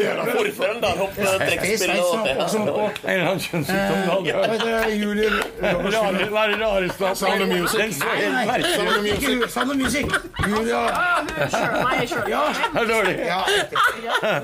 Ordføreren 0.44 0.82
der 0.84 1.04
oppe 1.06 1.34
trekkspill 1.44 1.94
og 2.04 2.14
En 2.24 3.14
eller 3.14 3.30
annen 3.32 3.44
kjønnssykdom 3.48 3.98
du 4.04 4.12
aldri 4.18 4.32
har 4.38 4.42
det? 4.54 4.98
Julie? 5.00 5.30
Hva 5.64 6.46
er 6.46 6.54
det 6.54 6.60
rareste? 6.62 7.14
Sound 7.24 7.46
of 7.46 7.50
Music. 7.54 8.00
Sound 8.00 8.90
of 8.90 9.04
Music. 9.04 9.50
Sound 9.54 9.72
of 9.72 9.78
Music. 9.78 10.06
Julia 10.48 10.82
Ja, 10.84 11.24
hun 11.24 11.54
sjøl 11.54 11.78
meg 11.84 12.04
sjøl. 12.10 12.30
Ja. 12.32 12.44
Det 12.64 12.82
er 12.82 12.90
dårlig. 12.90 13.16
Ja, 13.28 13.42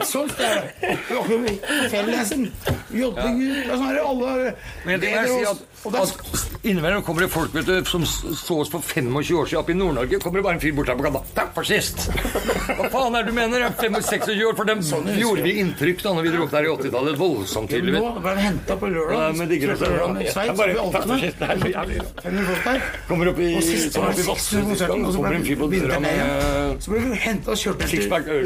sånt 0.08 0.44
er 0.44 0.62
det. 0.62 1.56
Fellesen. 1.92 2.48
Er 2.90 3.76
sånn 3.76 4.00
alle 4.00 4.54
bedre 4.86 5.40
oss. 5.84 6.48
innimellom 6.64 7.04
kommer 7.04 7.22
det 7.22 7.30
folk 7.32 7.54
vet 7.56 7.66
du, 7.66 7.86
som 7.88 8.06
så 8.06 8.60
oss 8.60 8.72
for 8.72 8.84
25 8.84 9.16
år 9.18 9.24
siden 9.24 9.60
oppe 9.62 9.72
i 9.72 9.78
Nord-Norge. 9.80 10.19
Kommer 10.24 10.40
det 10.40 10.44
bare 10.44 10.58
en 10.60 10.64
fyr 10.64 10.74
bort 10.78 10.90
her 10.92 10.96
på 11.00 11.04
gata. 11.04 11.22
'Takk 11.36 11.54
for 11.56 11.64
sist'. 11.64 12.08
Hva 12.78 12.90
faen 12.94 13.16
er 13.16 13.24
det 13.24 13.32
du 13.32 13.36
mener? 13.38 13.60
Jeg 13.60 13.70
er 13.70 14.02
25 14.02 14.46
år, 14.48 14.56
for 14.56 14.70
dem 14.70 14.82
gjorde 15.20 15.44
vi 15.44 15.54
inntrykk 15.64 16.04
da 16.04 16.14
når 16.18 16.28
vi 16.28 16.34
dro 16.36 16.44
opp 16.46 16.54
der 16.54 16.68
i 16.68 16.72
80-tallet. 16.74 17.18
Voldsomt 17.20 17.70
tydelig. 17.72 17.96
Nå 18.00 18.12
ble 18.24 18.36
vi 18.38 18.46
henta 18.48 18.78
på 18.80 18.92
lørdag. 18.94 19.40
Ja, 19.40 19.46
digger 19.52 19.74
det. 19.74 19.90
Lørdag 19.90 20.22
i 20.22 20.34
Sveits. 20.34 20.58
bare, 20.60 20.74
takk 20.94 21.08
for 21.08 21.24
sist. 21.24 21.40
Det 21.40 21.50
er 21.50 21.64
så 21.64 21.72
jævlig. 21.74 22.00
500 22.24 22.62
folk. 22.68 22.84
Kommer 23.08 23.32
opp 23.34 23.40
i, 23.40 23.50
Og 23.56 23.64
sist 23.64 23.96
kommer 23.96 24.08
var 24.08 24.14
opp 24.14 24.20
i 24.20 24.24
det 24.24 24.30
Vadsø, 24.30 24.62
konserten, 24.70 25.06
og 25.06 25.14
så 25.14 25.18
kommer 25.20 25.40
en 25.40 25.46
fyr 25.50 25.60
på 25.60 25.68
døra 25.74 26.00
med 26.00 26.82
Så 26.84 26.94
ble 26.94 27.00
vi 27.06 27.22
henta 27.26 27.56
og 27.56 27.58
kjørt 27.64 27.80
til 27.90 28.04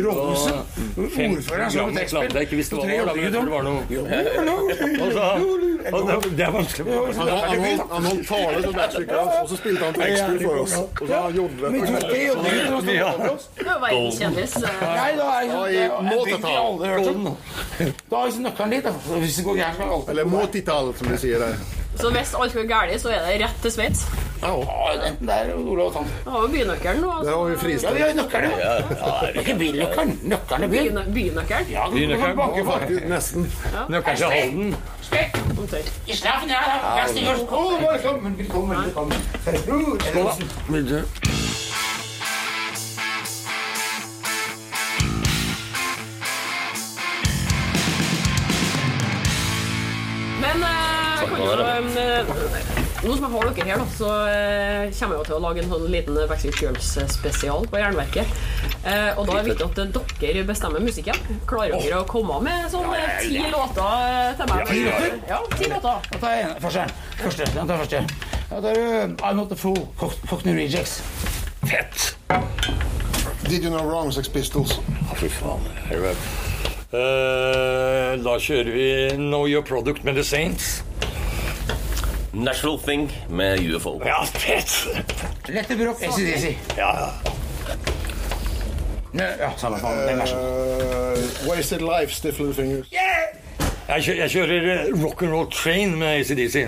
rådhuset. 0.08 0.60
Ordføreren 0.98 1.72
hadde 1.72 2.00
reklame. 2.00 2.28
Det 2.34 2.36
er 2.36 2.48
ikke 2.48 2.60
visst 2.62 2.74
hva 2.74 2.78
det 2.84 3.00
var, 3.04 3.16
men 3.16 3.34
det 3.34 3.40
var 3.52 3.64
noe 3.64 3.82
så, 5.84 5.98
det, 6.08 6.38
det 6.38 6.46
er 6.46 6.52
vanskelig. 6.52 6.94
Han, 7.92 8.04
holdt 8.06 8.28
tale 8.28 8.62
til 8.62 9.10
og 9.14 9.50
så 9.50 9.58
spilte 9.58 9.86
han 9.86 9.94
trekkspill 9.98 10.40
for 10.44 10.62
oss. 10.64 10.76
Og 11.02 11.08
så 11.08 11.22
han 11.26 11.36
gjorde 11.72 11.92
Men 11.92 12.02
det. 12.02 12.10
du, 12.10 12.16
jobbet 12.28 12.54
ikke 12.54 12.66
til 12.66 12.74
å 12.74 12.82
over 13.14 13.30
oss. 13.34 13.48
Det 13.56 13.68
er 13.68 13.74
jo 13.74 13.80
verdenskjendis. 13.86 14.56
eh. 14.56 14.82
Nei, 14.82 15.12
da 15.18 15.26
er 15.40 15.44
Ja, 15.44 15.98
en 15.98 16.10
bygd 16.10 16.10
vi 16.10 16.16
måtetall. 16.16 16.58
aldri 16.66 16.88
hørt 16.88 17.08
om. 17.16 17.38
Da 18.12 18.16
har 18.18 18.28
vi 18.32 18.44
nøkkelen 18.44 18.70
dit. 18.70 18.86
Hvis 19.24 19.36
det 19.38 19.46
går 19.46 19.56
gærent, 19.56 19.78
så 19.78 19.84
er 19.84 19.94
alt 19.94 20.10
Eller 20.10 20.26
måtitall, 20.26 20.94
som 20.98 21.08
de 21.08 21.18
sier 21.18 21.40
der. 21.40 21.56
Så 22.00 22.10
hvis 22.10 22.34
alt 22.34 22.54
går 22.54 22.68
galt, 22.68 23.02
så 23.02 23.10
er 23.14 23.20
det 23.28 23.42
rett 23.46 23.62
til 23.62 23.72
Sveits. 23.72 24.06
Ja, 24.44 24.50
enten 25.08 25.28
der 25.28 25.44
eller 25.44 25.56
Olav 25.72 25.86
og 25.86 25.94
Tann. 25.94 26.08
Da 26.26 26.32
har 26.32 26.48
vi 26.48 26.58
bynøkkelen 26.58 27.02
nå. 27.02 27.12
Altså. 27.12 27.32
har 27.38 27.46
vi 27.46 27.56
Ja, 27.84 27.92
vi 27.94 28.02
har 28.02 28.14
nøkkelen, 28.14 28.52
ja. 28.60 28.74
Det 28.80 29.36
er 29.36 29.40
ikke 29.40 29.56
bilnøkkelen. 29.60 30.20
Nøkkelen 30.24 30.64
er. 30.64 30.68
Bynø- 30.68 31.14
Bynøkkelen. 31.14 31.70
Ja, 31.72 31.86
Bynøkkelen. 31.90 32.20
kan 32.20 32.36
banke 32.38 32.66
for. 32.66 32.72
Faktisk, 32.80 33.06
nesten. 33.08 33.52
Nøkkelen 33.90 34.18
til 34.18 34.26
Halden. 34.26 34.76
Ja. 35.14 35.28
Jeg 36.98 37.10
velkommen, 38.34 38.78
velkommen. 38.78 39.14
Skål, 40.00 40.26
da. 40.90 41.33
Nå 53.04 53.16
som 53.18 53.26
jeg 53.26 53.32
har 53.34 53.50
dere 53.52 53.66
her, 53.68 53.82
da, 53.82 53.86
så 53.98 54.10
eh, 54.32 54.92
kommer 54.96 55.18
jeg 55.18 55.20
jo 55.20 55.24
til 55.28 55.36
å 55.36 55.40
lage 55.44 55.60
en 55.64 55.72
sånn 55.74 55.88
liten 55.92 56.20
Backstreet 56.30 56.60
Girls-spesial 56.62 57.66
på 57.68 57.82
Jernverket. 57.82 58.30
Eh, 58.88 59.10
og 59.20 59.28
da 59.28 59.36
er 59.36 59.44
det 59.44 59.58
viktig 59.58 59.66
at 59.68 60.14
dere 60.22 60.44
bestemmer 60.48 60.80
musikken. 60.84 61.18
Klarer 61.50 61.76
dere 61.84 62.00
å 62.00 62.08
komme 62.08 62.38
med 62.46 62.70
sånn 62.72 62.88
eh, 62.96 63.18
ti 63.26 63.42
låter 63.52 64.06
eh, 64.08 64.30
til 64.40 64.48
meg? 64.54 64.64
Ti 64.72 64.80
låter? 64.88 65.18
Ja, 65.34 65.42
ti 65.58 65.68
låter. 65.74 66.08
Da 66.14 66.22
tar 66.24 66.32
jeg 66.38 66.46
en. 66.48 66.56
Første. 66.64 66.86
Første. 67.26 67.50
Den 67.58 67.74
tar 67.74 67.84
første. 67.84 68.04
Da 68.54 68.62
tar 68.64 68.80
du 68.80 69.20
I'm 69.28 69.36
Not 69.42 69.52
A 69.52 69.60
Fool, 69.60 69.82
Cock- 70.00 70.24
Cockney 70.32 70.56
Rejects. 70.62 71.02
Fett! 71.68 72.16
Did 73.50 73.64
you 73.68 73.70
know 73.70 73.84
wrong, 73.84 74.12
Sex 74.16 74.32
Pistols? 74.32 74.78
Ja, 75.04 75.20
fy 75.20 75.28
faen. 75.32 75.68
Eh, 76.94 78.16
da 78.24 78.34
kjører 78.40 78.72
vi 78.72 78.88
Know 79.20 79.44
Your 79.50 79.64
Product 79.68 80.04
med 80.08 80.16
The 80.16 80.24
Saints. 80.24 80.80
Natural 82.34 82.80
Thing 82.80 83.12
med 83.30 83.60
UFO. 83.60 84.02
Ja, 84.06 84.26
fett! 84.26 84.88
Lette 85.48 85.76
Broch, 85.76 86.02
ACDC. 86.04 86.58
Ja, 86.78 86.96
ja. 87.00 87.10
Nø, 89.14 89.24
Ja, 89.40 89.52
samme 89.62 89.78
faen. 89.78 90.00
Den 90.08 90.22
er 90.24 90.30
sånn. 90.32 90.40
Uh, 90.42 91.50
wasted 91.52 91.84
Life, 91.86 92.16
Stiff 92.16 92.40
Little 92.42 92.56
Fingers. 92.58 92.90
Jeg, 92.90 94.02
kjører, 94.08 94.20
jeg 94.24 94.32
kjører 94.34 94.70
eh, 94.74 94.88
Rock'n'Roll 95.04 95.50
Train 95.54 95.94
med 96.00 96.24
ACDC. 96.24 96.64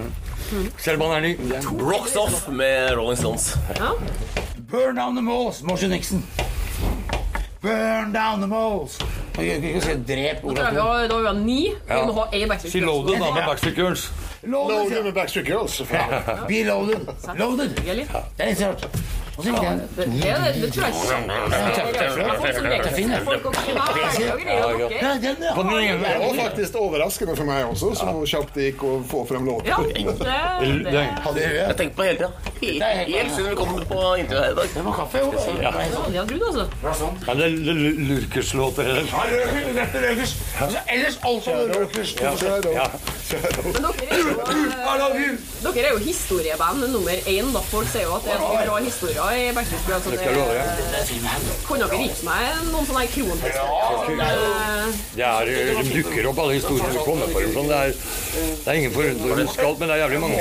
Selv 0.78 1.02
om 1.02 1.10
han 1.10 1.24
er 1.24 1.32
ny. 1.32 1.62
Rocks 1.82 2.14
Off 2.22 2.46
med 2.54 2.92
Rolling 3.00 3.18
Stones. 3.18 3.56
Ja. 3.80 3.96
Burn 4.70 5.00
Down 5.02 5.18
The 5.18 5.26
Malls, 5.26 5.64
Moshe 5.66 5.90
Nixon. 5.90 6.22
Burn 7.66 8.14
Down 8.14 8.44
The 8.46 8.48
Malls. 8.52 9.00
Ikke 9.42 9.82
si 9.84 9.96
drep 10.08 10.44
Da 10.46 10.48
Olav 10.48 10.64
har 10.64 10.72
vi, 10.72 10.78
Thon. 10.78 11.10
da 11.10 11.16
har 11.16 11.34
vi 11.34 11.40
ni. 11.44 11.62
Vi 11.90 11.98
må 12.06 12.14
ha 12.22 12.28
én 12.38 12.46
Backstreet 12.54 12.78
Girls. 12.78 12.86
Loaded 12.86 13.20
da 13.26 13.32
med 13.34 13.50
Backstreet 13.50 13.82
Girls. 13.82 14.06
Loaded. 14.46 14.78
Loaded 14.78 15.04
med 15.04 15.14
Backstreet 15.14 15.48
Girls. 15.48 15.82
Be 16.48 16.64
loaded. 16.64 17.08
Loaded. 17.38 17.76
Det 17.82 17.90
er 17.90 18.50
litt 18.52 18.62
rart. 18.62 18.86
Det, 19.36 20.06
det, 20.06 20.62
det 20.62 20.70
tror 20.74 20.84
jeg 20.86 20.94
ikke. 20.96 21.06
Som 21.06 21.24
og 24.66 24.82
Ja, 24.96 25.12
Det 25.22 25.36
var 25.44 26.34
faktisk 26.44 26.76
overraskende 26.80 27.36
for 27.36 27.46
meg 27.50 27.66
også, 27.66 27.90
så 28.00 28.06
kjapt 28.32 28.54
det 28.56 28.64
gikk 28.70 28.84
å 28.88 28.92
få 29.12 29.26
frem 29.28 29.44
låten. 29.48 29.68
Ja, 29.68 29.78
det, 29.82 30.72
det, 31.36 31.46
jeg 31.60 31.76
tenkte 31.82 31.96
på 32.00 32.04
hele 32.08 32.18
tida. 32.18 32.32
Helt, 32.66 33.32
siden 33.36 33.50
vi 33.50 33.56
kom 33.60 33.72
på 33.90 34.00
intervjuet 34.22 34.46
her 34.46 34.52
i 34.52 34.56
dag. 34.62 34.68
Det 34.76 34.84
var 34.86 34.94
kaffe, 35.02 35.18
jo. 35.20 35.28
Det 37.26 37.44
er 37.44 37.50
L- 37.52 38.00
Lurkers-låter. 38.10 38.84
eller? 38.84 39.06
Røkers. 40.06 40.34
Altså, 40.62 40.80
ellers. 40.88 41.16
Dere 43.76 44.12
er 44.12 44.20
jo, 44.22 44.30
eh, 45.16 45.32
dere 45.76 45.86
er 45.86 45.92
jo 45.92 45.98
historieband 46.06 46.78
nummer 46.94 47.12
én. 47.28 47.48
Folk 47.72 47.88
sier 47.92 48.06
jo 48.08 48.14
at 48.16 48.24
det 48.24 48.32
er 48.36 48.40
så 48.44 48.50
bra 48.66 48.76
historier 48.86 49.22
i 49.34 49.54
Backstreet 49.56 49.86
Girls. 49.88 50.04
så 50.04 50.10
Det 50.12 50.20
skal 50.20 50.30
jeg 50.32 50.38
love 50.40 50.54
deg. 50.54 50.95
Kunne 51.66 51.88
dere 51.90 51.98
gitt 52.06 52.22
meg 52.26 52.42
noen 52.72 52.86
sånne 52.88 53.02
her 53.04 53.10
kronhistorier? 53.16 54.94
Det 55.16 55.26
er, 55.26 55.50
eh, 55.50 55.82
de 55.82 55.92
dukker 55.96 56.28
opp 56.30 56.40
alle 56.44 56.54
historiene 56.60 56.94
du 56.94 57.00
kommer 57.04 57.28
på. 57.34 57.40
eller 57.42 57.54
Sånn. 57.56 57.68
Det, 57.70 57.76
er, 57.76 57.90
det 58.36 58.68
er 58.68 58.80
ingen 58.80 58.94
huske 58.96 59.66
alt, 59.66 59.80
men 59.80 59.90
det 59.90 59.96
er 59.96 60.02
jævlig 60.06 60.20
mange, 60.24 60.40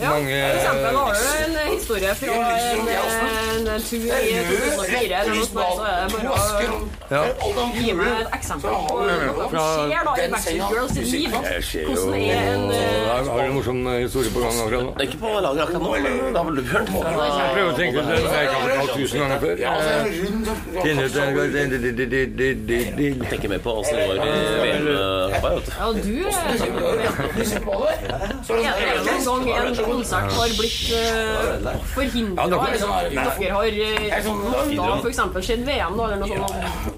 Ja, 0.00 0.10
mange 0.10 0.36
for 0.46 0.56
eksempel 0.60 0.92
har 0.96 1.12
du 1.12 1.20
en 1.46 1.72
historie 1.72 2.14
fra 2.20 2.26
en, 2.36 2.88
en, 2.88 3.68
en 3.74 3.82
tur 3.86 4.06
i 4.06 4.34
2004 4.50 5.20
eller 5.20 5.32
noe 5.32 5.46
sånt, 5.46 5.54
så 5.56 5.84
er 5.86 5.96
det 6.06 6.10
bare 6.14 6.30
å 7.46 7.66
gi 7.76 7.92
meg 7.96 8.10
et 8.20 8.36
eksempel 8.36 8.70
på 8.76 8.94
hva 8.96 9.48
som 9.50 9.60
skjer 9.86 10.02
da 10.06 10.14
i 10.16 10.28
Backstreet 10.34 10.74
Girls 10.76 10.92
sitt 10.96 11.08
liv. 11.14 11.30
Hvordan 11.86 12.14
er 12.20 12.50
en 12.54 12.64
eh, 12.70 12.84
Har 13.06 13.22
har 13.30 13.42
du 13.42 13.46
en 13.46 13.56
morsom 13.56 13.82
historie 13.96 14.30
på 14.34 14.42
gang 14.42 14.54
akkurat 14.64 14.86
nå? 14.86 14.94
Det 14.96 15.04
er 15.04 15.10
ikke 15.10 15.22
på 15.24 15.34
lager 15.46 15.62
akkurat 15.66 15.82
nå, 15.82 15.90
da 16.34 16.38
har 16.40 16.46
vel 16.50 16.56
du 16.56 16.64
hørt? 16.72 16.88
Jeg 16.96 17.50
prøver 17.56 17.70
å 17.70 17.76
tenke 17.80 18.06
det 18.06 18.18
jeg 18.26 18.50
kan 18.52 18.60
fortalt 18.66 18.94
tusen 18.96 19.24
ganger 19.24 19.38
før. 19.46 19.54
Eh, 20.06 20.82
Finne 20.82 21.02
ut 21.04 21.14
Jeg 22.70 23.14
tenker 23.30 23.48
mer 23.48 23.60
på 23.64 23.70
åssen 23.80 23.96
det 23.96 24.04
går 24.06 24.16
i 24.16 24.28
VM-hoppa. 24.62 25.50
Ja, 25.76 25.86
du 25.92 26.14
Er 28.56 28.72
en 29.12 29.24
gang 29.24 29.44
en 29.56 29.76
konsert 29.76 30.30
har 30.36 30.50
blitt 30.58 30.82
uh, 30.92 30.98
forhindra? 31.94 32.42
Ja, 32.42 32.48
dere- 32.50 32.60
har 33.56 33.72
makta 34.36 34.96
f.eks. 35.02 35.46
sett 35.46 35.62
VM, 35.66 36.00
eller 36.00 36.16
noe 36.20 36.28
sånt? 36.28 36.52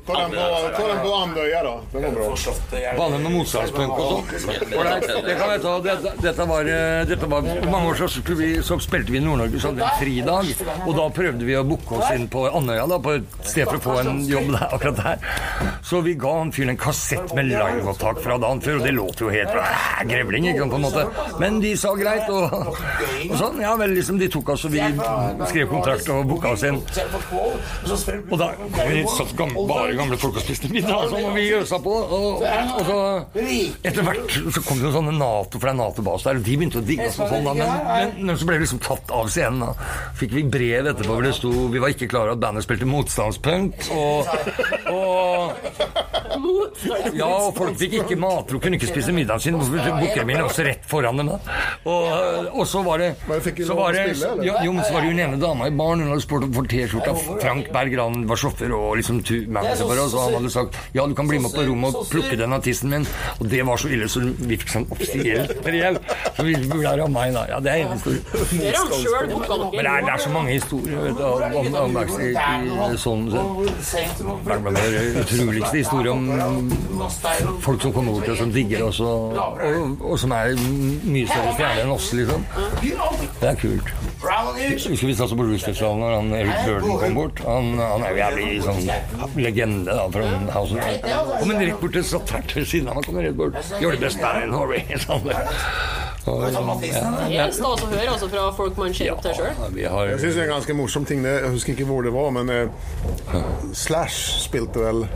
Ta 0.09 0.13
den 0.19 1.01
på, 1.03 1.13
Andøya, 1.15 1.63
da. 1.65 1.75
Den 1.93 2.03
var 2.03 2.11
bra. 2.11 2.27
Bane 2.99 3.19
med 3.23 3.33
motstandspunk 3.35 3.93
og 3.99 4.05
sånn. 4.09 4.55
Det 4.59 5.37
kan 5.39 5.53
jeg 5.53 5.61
ta. 5.65 5.75
Dette, 6.23 6.47
var, 6.49 6.71
eh, 6.73 7.17
var 7.29 7.49
For 7.49 7.71
mange 7.73 7.93
år 7.93 7.95
så 7.99 8.79
spilte 8.81 9.13
vi 9.13 9.19
i 9.19 9.25
Nord-Norge, 9.25 9.61
så 9.61 9.73
hadde 9.73 9.81
vi 9.81 9.89
en 9.89 10.01
fridag. 10.03 10.45
Og 10.87 10.93
da 10.97 11.09
prøvde 11.15 11.49
vi 11.49 11.57
å 11.59 11.65
booke 11.67 12.01
oss 12.01 12.13
inn 12.15 12.29
på 12.33 12.47
Andøya, 12.49 12.88
da, 12.91 12.99
på 13.03 13.17
sted 13.43 13.69
for 13.69 13.79
å 13.79 13.83
få 13.85 13.97
en 14.03 14.23
jobb 14.29 14.51
der, 14.55 14.67
akkurat 14.75 15.03
der. 15.03 15.77
Så 15.89 16.01
vi 16.05 16.15
ga 16.21 16.33
han 16.39 16.53
fyren 16.55 16.75
en 16.75 16.81
kassett 16.81 17.35
med 17.37 17.49
liveopptak 17.51 18.21
fra 18.25 18.39
dagen 18.41 18.63
før, 18.65 18.81
og 18.81 18.87
det 18.89 18.95
låt 18.97 19.23
jo 19.23 19.31
helt 19.33 19.55
øh, 19.55 19.87
grevling, 20.09 20.49
ikke 20.53 20.69
på 20.73 20.81
en 20.81 20.87
måte. 20.87 21.05
Men 21.43 21.61
de 21.63 21.75
sa 21.81 21.95
greit, 21.99 22.29
og, 22.33 22.73
og 22.73 23.37
sånn. 23.41 23.61
Ja 23.65 23.75
vel, 23.81 23.95
liksom, 23.99 24.21
de 24.21 24.29
tok 24.33 24.55
oss, 24.55 24.67
og 24.69 24.75
vi 24.75 24.83
skrev 25.51 25.71
kontrakt 25.73 26.09
og 26.15 26.25
booka 26.31 26.55
oss 26.55 26.65
inn. 26.69 26.81
Og 28.29 28.37
da 28.41 28.51
kom 28.59 28.93
vi 28.93 29.05
satt 29.17 29.35
gamle, 29.39 29.67
bare 29.69 29.97
gamle 29.99 30.19
folk 30.21 30.39
og 30.39 30.45
spiste 30.45 30.71
middag, 30.73 31.07
og 31.07 31.13
sånn, 31.15 31.29
og 31.31 31.37
vi 31.39 31.49
øsa 31.59 31.81
på. 31.83 31.95
Og, 32.19 32.45
og 32.45 32.83
så 32.89 32.99
etter 33.89 34.05
hvert 34.07 34.39
så 34.55 34.63
kom 34.65 34.81
det 34.81 34.89
jo 34.89 34.95
sånne 34.95 35.15
Nato, 35.19 35.59
for 35.59 35.69
det 35.69 35.73
er 35.73 35.79
Nato-bas 35.81 36.27
der, 36.27 36.39
og 36.39 36.47
de 36.47 36.57
begynte 36.59 36.81
å 36.81 36.85
digge 36.87 37.09
oss 37.11 37.19
sånn, 37.19 37.47
da. 37.47 37.55
Men, 37.57 37.73
men, 37.89 38.15
men 38.29 38.39
så 38.39 38.49
ble 38.49 38.59
vi 38.59 38.67
liksom 38.67 38.83
tatt 38.85 39.13
av 39.15 39.31
scenen, 39.33 39.65
da. 39.65 39.89
Fikk 40.19 40.35
vi 40.37 40.45
brev 40.51 40.91
etterpå 40.93 41.17
hvor 41.17 41.25
det 41.27 41.35
sto 41.37 41.51
Vi 41.73 41.81
var 41.83 41.93
ikke 41.93 42.09
klar 42.11 42.27
over 42.27 42.37
at 42.37 42.43
bandet 42.43 42.65
spilte 42.67 42.78
motstandspunk, 42.87 43.75
og, 43.91 44.27
og 44.87 45.53
ja, 47.19 47.29
og 47.29 47.57
folk 47.57 47.79
fikk 47.81 47.99
ikke 48.03 48.19
matro, 48.21 48.61
kunne 48.63 48.79
ikke 48.79 48.91
spise 48.91 49.15
middagen 49.15 49.43
sin. 49.43 49.59
De 49.59 50.23
inn 50.23 50.43
også 50.45 50.67
rett 50.67 50.87
foran 50.89 51.21
dem? 51.21 51.31
da? 51.33 51.39
Og, 51.89 52.49
og 52.61 52.67
så 52.69 52.83
var 52.87 53.03
det 53.03 53.11
så 53.67 53.77
var 53.79 53.97
det, 53.97 54.17
Jo, 54.45 54.73
men 54.73 54.83
så 54.85 54.95
var 54.95 55.05
det 55.05 55.11
jo 55.11 55.17
den 55.17 55.23
ene 55.27 55.41
dama 55.41 55.69
i 55.69 55.75
baren, 55.75 56.05
hun 56.05 56.13
hadde 56.13 56.25
spurt 56.25 56.47
om 56.47 56.55
for 56.57 56.69
T-skjorta. 56.71 57.15
Frank 57.43 57.71
Berg 57.75 57.95
Gran 57.95 58.25
var 58.29 58.41
sjåfør 58.41 58.75
og 58.79 58.97
liksom 59.01 59.23
manager 59.49 59.85
for 59.85 60.03
oss, 60.05 60.17
og 60.17 60.27
han 60.27 60.39
hadde 60.39 60.53
sagt 60.55 60.79
ja, 60.97 61.07
du 61.07 61.15
kan 61.19 61.29
bli 61.31 61.41
med 61.43 61.55
på 61.55 61.65
rommet 61.69 61.97
og 61.99 62.09
plukke 62.13 62.39
den 62.41 62.57
av 62.57 62.65
tissen 62.65 62.93
min. 62.93 63.07
Og 63.39 63.49
det 63.51 63.65
var 63.67 63.81
så 63.81 63.93
ille, 63.93 64.09
så 64.11 64.23
vi 64.25 64.59
fikk 64.59 64.75
sånn 64.77 64.89
offisiell 64.95 65.53
brev. 65.65 66.01
Så 66.37 66.47
vi 66.47 66.57
burde 66.65 66.87
ha 66.87 66.95
ramma 67.03 67.29
inn, 67.29 67.37
da. 67.39 67.45
Ja, 67.53 67.61
det 67.65 67.75
er 67.75 67.85
en 67.87 67.95
historie. 67.97 68.23
Men 68.59 69.83
det 69.83 69.93
er, 69.93 70.07
det 70.07 70.15
er 70.15 70.23
så 70.23 70.33
mange 70.33 70.55
historier 70.57 71.05
vet 71.09 71.19
du, 71.19 71.25
om, 71.25 71.59
om, 71.59 71.75
om 71.83 71.99
om, 71.99 72.81
om, 72.81 72.97
sånn 72.99 73.27
om, 73.33 73.63
Det 74.45 74.55
er 74.55 74.63
vel 74.65 74.79
den 74.79 75.19
utroligste 75.23 75.77
historie 75.77 76.13
om 76.13 76.28
folk 77.65 77.83
som 77.83 77.93
kommer 77.93 78.13
bort 78.19 78.29
oss 78.29 78.39
som 78.39 78.53
digger 78.53 78.85
oss, 78.89 79.01
og, 79.01 79.37
og, 79.39 80.03
og 80.03 80.19
som 80.21 80.35
er 80.37 80.55
mye 80.59 81.27
større 81.29 81.55
stjerner 81.57 81.83
enn 81.85 81.95
oss, 81.95 82.11
liksom. 82.17 82.47
Det 83.41 83.51
er 83.51 83.61
kult. 83.61 83.93
Husker 84.19 85.07
vi 85.07 85.15
satt 85.15 85.31
på 85.35 85.45
Bluesfestivalen 85.45 86.03
når 86.03 86.17
han 86.17 86.33
Eric 86.41 86.65
Burden 86.67 86.99
kom 87.03 87.19
bort. 87.19 87.43
Han, 87.47 87.71
han 87.79 88.07
er 88.07 88.15
jo 88.15 88.23
jævlig 88.23 88.49
sånn 88.67 89.39
legende 89.39 89.95
da, 89.95 90.09
fra 90.13 90.27
House 90.55 90.75
of 90.75 91.39
Kom 91.39 91.55
en 91.55 91.63
rett 91.63 91.81
bort 91.81 91.95
til 91.97 92.07
satt 92.07 92.35
her 92.35 92.45
ved 92.55 92.69
siden 92.69 92.91
av 92.91 92.99
Han 92.99 93.09
kom 93.09 93.21
rett 93.23 93.39
bort. 93.39 93.59
Gjør 93.79 93.97
det 93.97 94.05
best 94.09 94.23
der, 94.23 94.47
Norway. 94.51 94.85
Sånn. 95.07 95.31
Og, 96.29 96.45
ja, 96.53 96.63
Det 96.79 97.41
er 97.41 97.53
stas 97.57 97.83
å 97.85 97.91
høre 97.91 98.09
altså, 98.13 98.29
fra 98.33 98.47
folk 98.57 98.79
man 98.81 98.95
ser 98.97 99.13
opp 99.15 99.23
til 99.25 99.37
sjøl. 99.39 99.53
har 99.93 100.13
Jeg 100.13 100.21
syns 100.23 100.35
det 100.35 100.43
er 100.43 100.49
en 100.49 100.55
ganske 100.57 100.77
morsom 100.79 101.05
ting. 101.09 101.25
Jeg 101.27 101.53
husker 101.55 101.75
ikke 101.75 101.89
hvor 101.89 102.03
det 102.07 102.13
var, 102.15 102.31
men 102.37 102.51
eh, 102.53 102.67
Slash 103.73 104.45
spilte 104.45 104.79
vel 104.83 105.07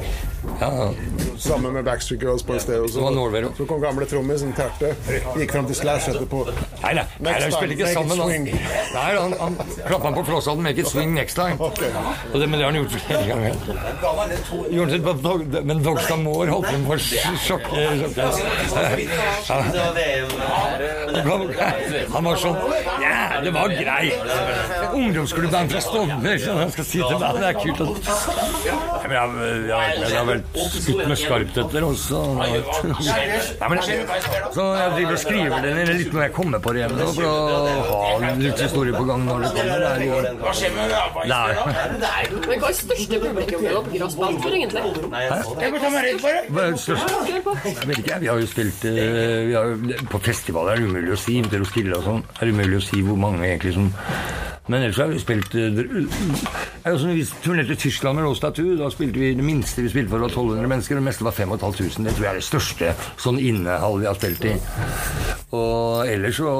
ja, 0.60 0.90
sammen 1.38 1.72
med 1.76 1.84
Backstreet 1.86 2.22
Girls 2.22 2.42
på 2.42 2.56
et 2.56 2.62
sted. 2.64 2.88
Så, 2.88 2.98
Det 2.98 3.04
var 3.04 3.14
Norway, 3.14 3.42
da. 3.44 3.48
så 3.56 3.66
kom 3.68 3.80
gamle 3.82 4.06
trommisen 4.10 4.52
Terte. 4.56 4.94
Gikk 5.38 5.52
fram 5.54 5.66
til 5.68 5.76
Slash 5.78 6.10
etterpå. 6.12 6.44
Nei, 6.82 6.94
nei, 6.98 7.06
nei, 7.22 7.34
de 7.44 7.50
spilte 7.54 7.76
ikke 7.76 7.92
sammen. 7.92 8.18
Han. 8.22 8.30
Nei, 8.48 9.10
han, 9.16 9.32
han 9.40 9.56
klappa 9.86 10.12
på 10.18 10.24
flosshatten 10.30 10.62
'Make 10.62 10.78
it 10.82 10.88
swing 10.90 11.14
next 11.14 11.38
time'. 11.38 11.60
Og 11.60 11.72
det, 12.40 12.48
men 12.48 12.58
det 12.58 12.64
har 12.66 12.72
han 12.72 12.80
gjort 12.82 12.92
flere 13.06 13.26
ganger. 13.26 13.52
Men 15.62 15.82
Dogstad 15.82 16.16
Moore 16.16 16.50
holdt 16.50 16.66
på 16.70 16.78
med 16.78 16.90
å 16.90 16.98
sjokkere. 17.46 17.82
VM 19.92 20.28
Han 22.12 22.24
var 22.26 22.36
sånn 22.40 22.58
Ja, 23.02 23.40
det 23.42 23.52
var 23.54 23.72
greit. 23.74 24.14
Ungdomsklubben 24.92 25.70
fra 25.72 25.80
Stovner, 25.84 26.36
Jeg 26.38 26.72
skal 26.76 26.84
si 26.86 27.00
til 27.02 27.18
deg, 27.22 27.40
det 27.40 27.48
er 27.48 27.56
kult 27.58 27.80
at 27.82 27.90
ja, 28.62 28.76
men 29.02 29.14
jeg, 29.16 29.26
jeg, 29.68 29.80
jeg 30.02 30.18
har 30.18 30.26
vel 30.28 30.42
skutt 30.72 31.02
med 31.10 31.18
skarpt 31.18 31.58
etter 31.62 31.86
også. 31.86 32.20
Nei, 32.38 32.48
men, 33.72 33.80
så 34.54 34.66
jeg 34.78 34.92
driver 34.96 35.12
og 35.16 35.20
skriver 35.22 35.64
det 35.66 35.72
ned 35.78 35.92
litt 35.98 36.12
når 36.14 36.22
jeg 36.26 36.34
kommer 36.36 36.62
på 36.62 36.74
det 36.76 36.84
hjemme, 36.84 37.08
for 37.16 37.24
å 37.26 37.34
ha 37.88 38.30
litt 38.38 38.62
historie 38.62 38.94
på 38.94 39.04
gang 39.08 39.26
når 39.26 39.46
det 39.46 39.50
kommer. 39.56 39.78
Det 39.82 39.90
er 40.62 40.70
med 40.76 40.86
Men 42.48 42.62
hva 42.62 42.70
er 42.70 42.76
største 42.76 43.20
publikummet 43.22 43.72
dere 43.72 44.02
har 44.02 44.12
spilt 44.12 44.40
for, 44.42 44.50
egentlig? 44.52 44.82
Jeg. 44.82 45.72
Hva 46.52 46.68
på. 47.42 47.56
Jeg 47.66 47.88
vet 47.88 48.02
ikke, 48.02 48.18
vi 48.22 48.30
har 48.30 48.40
jo 48.42 48.48
spilt 48.50 48.84
eh, 48.88 49.00
vi 49.48 49.54
har, 49.56 49.70
jo- 49.72 50.00
På 50.12 50.20
festivaler 50.22 50.76
er 50.76 50.81
umulig 50.88 51.14
å 51.14 51.20
si. 51.20 51.38
Til 51.52 51.66
stille 51.68 51.98
og 51.98 52.06
sånn 52.06 52.24
er 52.38 52.48
det 52.48 52.54
umulig 52.54 52.78
å 52.80 52.86
si 52.86 53.02
hvor 53.04 53.20
mange 53.20 53.46
egentlig 53.46 53.74
som 53.76 53.90
Men 54.70 54.82
ellers 54.82 54.98
har 55.02 55.08
vi 55.10 55.18
spilt 55.18 55.54
altså, 56.86 57.08
Vi 57.10 57.24
turnerte 57.42 57.74
Tyskland 57.74 58.18
med 58.18 58.26
Rose 58.28 58.42
Tattoo. 58.42 58.76
Da 58.78 58.90
spilte 58.94 59.18
vi 59.18 59.32
Det 59.34 59.42
minste 59.44 59.82
vi 59.82 59.90
spilte 59.90 60.12
for, 60.12 60.22
var 60.22 60.30
1200 60.30 60.70
mennesker. 60.70 60.98
Det 61.00 61.06
meste 61.08 61.26
var 61.26 61.34
5500. 61.34 62.06
Det 62.06 62.14
tror 62.14 62.26
jeg 62.28 62.32
er 62.32 62.38
det 62.38 62.46
største 62.46 62.92
sånn 63.22 63.40
innehall 63.42 63.98
vi 64.02 64.06
har 64.06 64.18
spilt 64.18 64.46
i. 64.46 64.54
Og 65.52 66.06
ellers 66.08 66.38
så, 66.38 66.52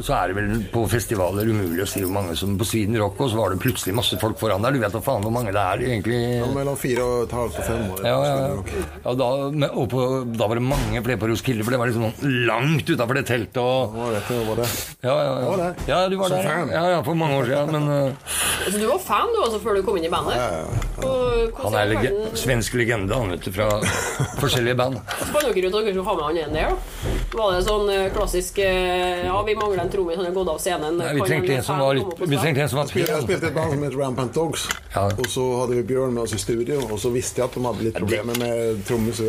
så 0.00 0.14
er 0.16 0.30
det 0.30 0.36
vel 0.38 0.62
på 0.72 0.84
festivaler 0.88 1.50
umulig 1.50 1.82
å 1.84 1.88
si 1.90 2.00
hvor 2.04 2.14
mange 2.14 2.36
som 2.38 2.54
På 2.58 2.64
Sweden 2.64 2.96
Rock 3.02 3.18
og 3.20 3.32
så 3.32 3.40
var 3.40 3.52
det 3.52 3.60
plutselig 3.60 3.96
masse 3.98 4.16
folk 4.22 4.38
foran 4.40 4.64
der. 4.64 4.78
Du 4.78 4.80
vet 4.80 4.94
da 4.94 5.02
faen 5.04 5.26
hvor 5.26 5.34
mange 5.34 5.52
det 5.52 5.60
er 5.60 5.84
egentlig. 5.90 6.20
Ja, 6.38 6.46
mellom 6.54 6.78
fire 6.80 7.04
og 7.04 7.26
et 7.26 7.34
halvt 7.36 7.58
og 7.60 7.68
fem 7.68 7.82
år. 7.96 8.04
Ja, 8.06 8.16
ja, 8.24 8.38
ja. 8.46 8.86
ja 9.04 9.16
da, 9.20 9.28
men- 9.52 9.74
og 9.78 9.90
på, 9.92 10.06
da 10.38 10.48
var 10.48 10.56
det 10.60 10.64
mange 10.64 11.02
flere 11.04 11.20
på 11.20 11.28
Roskilde, 11.32 11.66
for 11.66 11.74
det 11.74 11.82
var 11.82 11.90
liksom 11.90 12.32
langt 12.48 12.88
utafor 12.88 13.18
det 13.18 13.26
teltet. 13.28 13.60
Og, 13.60 13.98
det 14.14 14.22
er? 14.64 14.72
ja, 15.04 15.14
ja, 15.18 15.34
ja. 15.42 15.68
ja, 15.90 16.00
du 16.08 16.16
var 16.20 16.32
der. 16.32 16.48
Ja, 16.72 16.84
ja, 16.94 17.02
for 17.08 17.18
mange 17.18 17.38
år 17.40 17.48
siden. 17.50 17.72
Men 17.74 17.88
uh, 17.88 18.36
Så 18.68 18.76
du 18.78 18.86
var 18.90 19.00
fan 19.02 19.32
du 19.34 19.40
også 19.44 19.60
før 19.64 19.78
du 19.78 19.82
kom 19.86 19.96
inn 20.00 20.06
i 20.08 20.12
bandet? 20.12 20.38
Og 21.04 21.60
han 21.62 21.76
er 21.78 21.90
lege 21.92 22.02
verden- 22.10 22.36
svensk 22.38 22.74
legende, 22.78 23.14
han 23.14 23.30
vet 23.34 23.44
du, 23.46 23.52
fra 23.54 23.68
forskjellige 24.42 24.76
band. 24.78 24.98
Så 25.18 25.28
Fant 25.32 25.46
dere 25.48 25.68
ut 25.68 25.74
at 25.74 25.84
dere 25.84 25.94
skulle 25.94 26.08
ha 26.08 26.16
med 26.18 26.24
han 26.28 26.40
en 26.44 26.58
der? 26.58 26.72
da? 26.72 27.14
Var 27.38 27.52
det 27.54 27.60
sånn 27.68 27.90
eh, 27.92 28.06
klassisk 28.14 28.58
eh, 28.64 29.26
Ja, 29.26 29.36
vi 29.46 29.54
mangler 29.58 29.82
en 29.84 29.92
trommis, 29.92 30.16
han 30.16 30.26
har 30.28 30.34
gått 30.36 30.52
av 30.54 30.60
scenen. 30.62 30.98
Nei, 30.98 31.12
vi 31.18 31.26
trengte 31.28 31.52
en 31.52 31.62
en 31.62 31.66
som 31.68 31.82
var 31.82 31.94
komme 32.00 32.16
litt 32.18 32.32
Vi 32.32 32.40
trengte 32.40 32.64
en 32.64 32.72
som 32.72 32.80
var 32.80 32.92
Jeg 32.96 33.22
spilte 33.26 33.50
et 33.52 33.56
band 33.56 33.74
som 33.76 33.86
het 33.88 33.98
Rampant 34.00 34.34
Dogs. 34.34 34.68
Ja. 34.96 35.06
Og 35.12 35.28
så 35.30 35.46
hadde 35.62 35.78
vi 35.80 35.86
Bjørn 35.92 36.16
med 36.16 36.24
oss 36.24 36.34
i 36.36 36.42
studio, 36.42 36.80
og 36.88 36.98
så 37.00 37.12
visste 37.14 37.42
jeg 37.42 37.50
at 37.50 37.58
de 37.58 37.64
hadde 37.68 37.88
litt 37.90 37.98
problemer 38.00 38.40
med 38.40 38.84
trommis. 38.88 39.20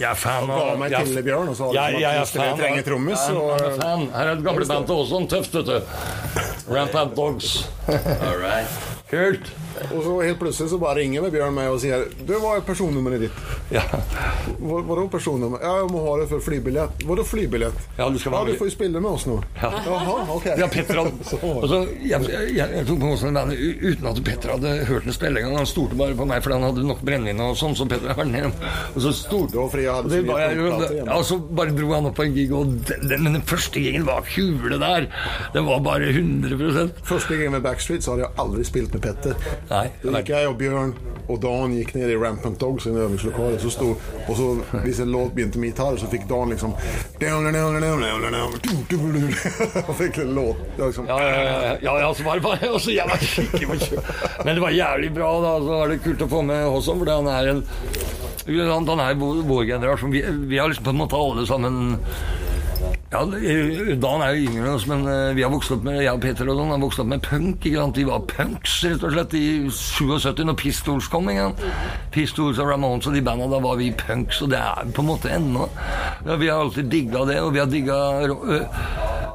Så 0.00 0.06
jeg 0.06 0.08
Jeg 0.08 0.10
er 0.10 0.14
fan 0.16 0.46
ga 0.46 0.54
av 0.72 0.78
meg 0.78 0.90
jeg- 0.92 1.06
til 1.12 1.22
Bjørn 1.22 1.48
og 1.50 1.56
sa 1.56 1.64
jeg, 1.64 1.74
jeg, 1.74 1.92
jeg 1.92 2.00
jeg 2.00 2.26
dere 2.32 2.46
fan 2.48 2.58
trenger 2.58 2.82
trommis, 2.86 3.18
så 3.20 3.32
Jeg 3.36 3.66
er 3.68 3.80
fan. 3.80 4.06
Her 4.14 4.26
er 4.26 4.32
et 4.32 4.44
gamle 4.44 4.66
band 4.66 4.86
til 4.86 4.94
Åsson. 4.96 5.26
Tøft, 5.28 5.52
vet 5.52 5.66
du. 5.66 5.80
Rampant 6.74 7.14
Dogs. 7.16 7.68
All 7.88 8.38
right. 8.40 8.66
Kult. 9.10 9.50
Og 9.90 10.02
så 10.04 10.16
helt 10.24 10.38
plutselig 10.40 10.70
så 10.72 10.78
bare 10.80 11.00
ringer 11.00 11.24
med 11.24 11.34
Bjørn 11.34 11.54
meg 11.56 11.70
og 11.72 11.80
sier 11.82 12.06
Du, 12.26 12.32
hva 12.42 12.56
er 12.58 12.64
personnummeret 12.66 13.26
ditt? 13.26 13.42
Ja. 13.74 13.82
Hva, 14.60 14.80
vadå 14.86 15.06
personnummer? 15.12 15.62
Ja, 15.62 15.76
jeg 15.82 15.90
må 15.92 16.02
ha 16.04 16.16
det 16.20 16.28
for 16.30 16.42
flybillett. 16.44 17.04
Vadå 17.08 17.24
flybillett? 17.26 17.78
Ja, 17.98 18.08
du 18.10 18.18
Ja, 18.20 18.42
du 18.46 18.54
får 18.58 18.70
jo 18.70 18.74
spille 18.74 19.00
med 19.02 19.10
oss 19.10 19.26
nå. 19.30 19.38
Ja. 19.60 19.70
Jaha, 19.86 20.16
ok. 20.36 20.48
Ja, 20.60 20.68
Petter 20.70 21.00
hadde, 21.00 21.12
altså, 21.62 21.80
jeg, 22.02 22.28
jeg, 22.30 22.54
jeg 22.56 22.86
tok 22.88 23.00
på 23.04 23.12
uten 23.90 24.10
at 24.10 24.22
Petter 24.26 24.54
hadde 24.56 24.74
hørt 24.90 25.06
den 25.08 25.16
spille 25.16 25.40
engang. 25.42 25.58
Han 25.60 25.68
stolte 25.68 25.98
bare 25.98 26.16
på 26.18 26.26
meg 26.28 26.42
fordi 26.44 26.58
han 26.58 26.66
hadde 26.70 26.86
nok 26.88 27.02
brennevin 27.06 27.42
og 27.44 27.56
sånn. 27.60 27.76
Så 27.78 27.86
Petter 27.90 28.16
var 28.18 28.28
ned. 28.28 28.50
Og 28.94 29.00
så 29.04 29.12
stort, 29.16 29.54
og 29.56 29.70
det 29.74 30.20
så 30.20 30.26
jo- 30.56 31.04
ja, 31.06 31.22
så 31.26 31.38
bare 31.38 31.74
dro 31.76 31.92
han 31.94 32.06
opp 32.10 32.16
på 32.18 32.24
en 32.26 32.34
gig, 32.34 32.52
og 32.52 32.74
den, 32.88 33.08
den, 33.08 33.22
men 33.24 33.38
den 33.38 33.46
første 33.46 33.80
gigen 33.82 34.06
var 34.08 34.22
kule 34.26 34.78
der. 34.80 35.06
Den 35.54 35.66
var 35.66 35.80
bare 35.84 36.10
100% 36.12 37.02
Første 37.06 37.36
gangen 37.36 37.52
med 37.56 37.62
Backstreet 37.64 38.04
så 38.04 38.14
hadde 38.14 38.26
jeg 38.26 38.34
aldri 38.44 38.64
spilt 38.66 38.94
med 38.96 39.02
Petter. 39.04 39.34
Nei, 39.70 39.86
Da 40.02 40.18
gikk 40.18 40.32
jeg 40.32 40.48
og 40.50 40.56
Bjørn 40.58 40.94
og 41.30 41.38
Dan 41.42 41.74
gikk 41.76 41.92
ned 41.94 42.10
i 42.10 42.16
Rampant 42.18 42.58
Dogs 42.60 42.86
i 42.88 42.90
øvingslokalet. 42.90 43.60
Så 43.62 43.70
stod, 43.70 44.08
og 44.26 44.36
så 44.38 44.46
hvis 44.82 44.98
en 45.04 45.12
låt 45.14 45.34
begynte 45.36 45.60
med 45.62 45.70
gitar, 45.70 45.98
så 46.00 46.08
fikk 46.10 46.26
Dan 46.30 46.50
liksom 46.50 46.74
Og 49.84 49.94
fikk 50.00 50.18
en 50.24 50.34
låt. 50.34 50.64
Var 50.78 50.90
liksom, 50.90 51.06
Ja, 51.10 51.20
ja, 51.22 51.30
ja, 51.30 51.76
ja, 51.82 51.94
ja, 52.00 52.10
så 52.14 52.26
var 52.26 52.40
det 52.40 52.46
bare 52.48 52.72
og 52.72 52.80
så 52.86 52.94
jævla 52.94 53.18
skikkelig 53.22 53.70
på 53.70 54.02
Men 54.44 54.54
det 54.56 54.64
var 54.64 54.74
jævlig 54.74 55.12
bra, 55.14 55.30
da. 55.44 55.54
Så 55.62 55.78
var 55.82 55.94
det 55.94 56.00
kult 56.06 56.26
å 56.26 56.30
få 56.34 56.42
med 56.50 56.66
Håson, 56.66 57.02
fordi 57.04 57.18
han 57.20 57.30
er 57.30 57.52
en 57.54 57.64
Han 58.90 59.00
er 59.04 59.14
vår 59.20 59.64
generasjon. 59.68 60.10
Vi, 60.10 60.24
vi 60.50 60.58
har 60.58 60.68
liksom 60.72 60.88
på 60.88 60.94
en 60.96 61.02
måte 61.04 61.18
alle 61.20 61.46
sammen 61.46 61.94
ja, 63.10 63.24
Dan 63.24 64.22
er 64.22 64.36
jo 64.36 64.44
yngre 64.46 64.60
enn 64.62 64.74
oss, 64.76 64.86
men 64.86 65.02
eh, 65.10 65.32
vi 65.34 65.42
har 65.42 65.50
vokst 65.50 65.72
opp 65.74 65.82
med 65.86 65.98
jeg 65.98 66.12
og 66.14 66.20
Peter 66.22 66.46
og 66.46 66.60
sånn, 66.60 66.70
har 66.70 66.82
vokst 66.84 67.02
opp 67.02 67.08
med 67.10 67.24
punk. 67.26 67.64
ikke 67.66 67.80
sant? 67.80 67.98
Vi 67.98 68.06
var 68.06 68.22
punks, 68.30 68.76
rett 68.86 69.06
og 69.06 69.16
slett, 69.16 69.34
i 69.34 69.46
77 69.74 70.44
når 70.46 70.58
Pistols 70.60 71.10
kom. 71.10 71.30
ikke 71.32 71.48
sant? 71.48 71.64
Pistols 72.14 72.60
og 72.62 72.70
Ramones 72.70 73.10
og 73.10 73.16
de 73.18 73.24
banda, 73.26 73.50
da 73.50 73.58
var 73.64 73.80
vi 73.80 73.90
punks, 73.98 74.44
og 74.46 74.52
det 74.54 74.62
er 74.62 74.94
på 74.94 75.02
en 75.02 75.10
måte 75.10 75.34
ennå. 75.34 75.66
Ja, 76.28 76.38
vi 76.38 76.52
har 76.52 76.62
alltid 76.62 76.90
digga 76.92 77.26
det, 77.26 77.40
og 77.42 77.50
vi 77.56 77.64
har 77.64 77.70
digga 77.70 77.98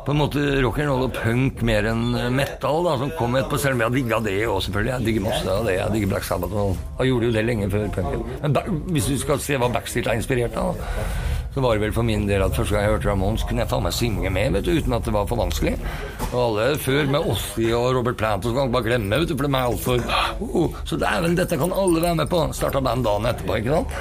på 0.06 0.14
en 0.14 0.20
måte 0.22 0.42
rock'n'roll 0.62 1.08
og 1.08 1.16
punk 1.18 1.64
mer 1.66 1.88
enn 1.90 2.16
metal, 2.32 2.84
da, 2.86 2.96
som 3.02 3.12
kom 3.20 3.36
etterpå, 3.36 3.60
selv 3.60 3.76
om 3.76 3.84
jeg 3.84 3.90
har 3.90 3.96
digga 3.98 4.24
det 4.24 4.38
òg, 4.46 4.60
selvfølgelig. 4.70 4.94
Jeg 4.94 5.10
digger 5.10 5.28
masse 5.28 5.52
av 5.52 5.68
det. 5.68 5.80
Jeg 5.82 5.96
digger 5.98 6.14
Black 6.16 6.28
Sabbath 6.30 6.60
og 6.64 6.76
Jeg 7.02 7.12
gjorde 7.12 7.28
jo 7.28 7.36
det 7.36 7.46
lenge 7.52 7.72
før 7.74 7.88
punken. 7.98 8.28
Men 8.44 8.84
hvis 8.94 9.10
du 9.12 9.18
skal 9.20 9.42
se 9.44 9.58
hva 9.60 9.72
Backstreet 9.74 10.14
er 10.14 10.22
inspirert 10.22 10.56
av, 10.62 10.80
så 11.56 11.62
var 11.64 11.78
det 11.78 11.86
vel 11.86 11.94
for 11.96 12.04
min 12.04 12.26
del 12.28 12.44
at 12.44 12.56
første 12.58 12.76
gang 12.76 12.84
jeg 12.84 12.92
hørte 12.98 13.08
Ramones, 13.08 13.44
kunne 13.48 13.64
jeg 13.64 13.72
faen 13.72 13.86
meg 13.86 13.94
synge 13.96 14.32
med, 14.36 14.52
vet 14.58 14.66
du, 14.68 14.74
uten 14.76 14.96
at 14.98 15.06
det 15.08 15.14
var 15.16 15.28
for 15.30 15.40
vanskelig. 15.40 15.78
Og 16.26 16.36
alle 16.42 16.66
før 16.84 17.08
med 17.14 17.30
Ossie 17.32 17.72
og 17.78 17.96
Robert 17.96 18.18
Plant 18.20 18.44
og 18.44 18.52
så 18.52 18.58
kan 18.58 18.68
man 18.68 18.74
bare 18.76 18.88
glemme, 18.90 19.22
vet 19.22 19.32
du, 19.32 19.38
for 19.40 19.48
de 19.48 19.56
er 19.56 19.70
altfor 19.70 20.04
oh, 20.44 20.58
oh. 20.66 20.76
Så 20.84 21.00
dæven, 21.00 21.38
dette 21.40 21.60
kan 21.62 21.72
alle 21.72 22.04
være 22.04 22.20
med 22.20 22.28
på. 22.34 22.42
Starta 22.60 22.84
band 22.84 23.08
dagen 23.08 23.30
etterpå, 23.32 23.56
ikke 23.62 23.80
sant? 23.80 23.98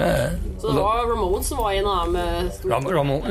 Eh, 0.00 0.32
Så 0.62 0.72
det 0.72 0.80
var 0.80 1.04
Ramones 1.12 1.52
som 1.52 1.60
var 1.60 1.76
en 1.76 1.90
av 1.92 2.08
dem 2.08 2.72
Ram, 2.72 2.88
Ramon, 2.96 3.28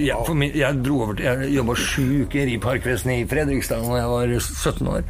ja, 0.00 0.18
min, 0.32 0.56
jeg 0.56 0.80
dro 0.84 1.02
over 1.04 1.18
til 1.18 1.28
Jeg 1.28 1.52
jobba 1.58 1.76
sju 1.76 2.04
uker 2.24 2.50
i 2.54 2.56
Parkvesenet 2.62 3.20
i 3.20 3.28
Fredrikstad 3.28 3.84
da 3.84 4.00
jeg 4.00 4.12
var 4.14 4.32
17 4.40 4.88
år. 4.96 5.04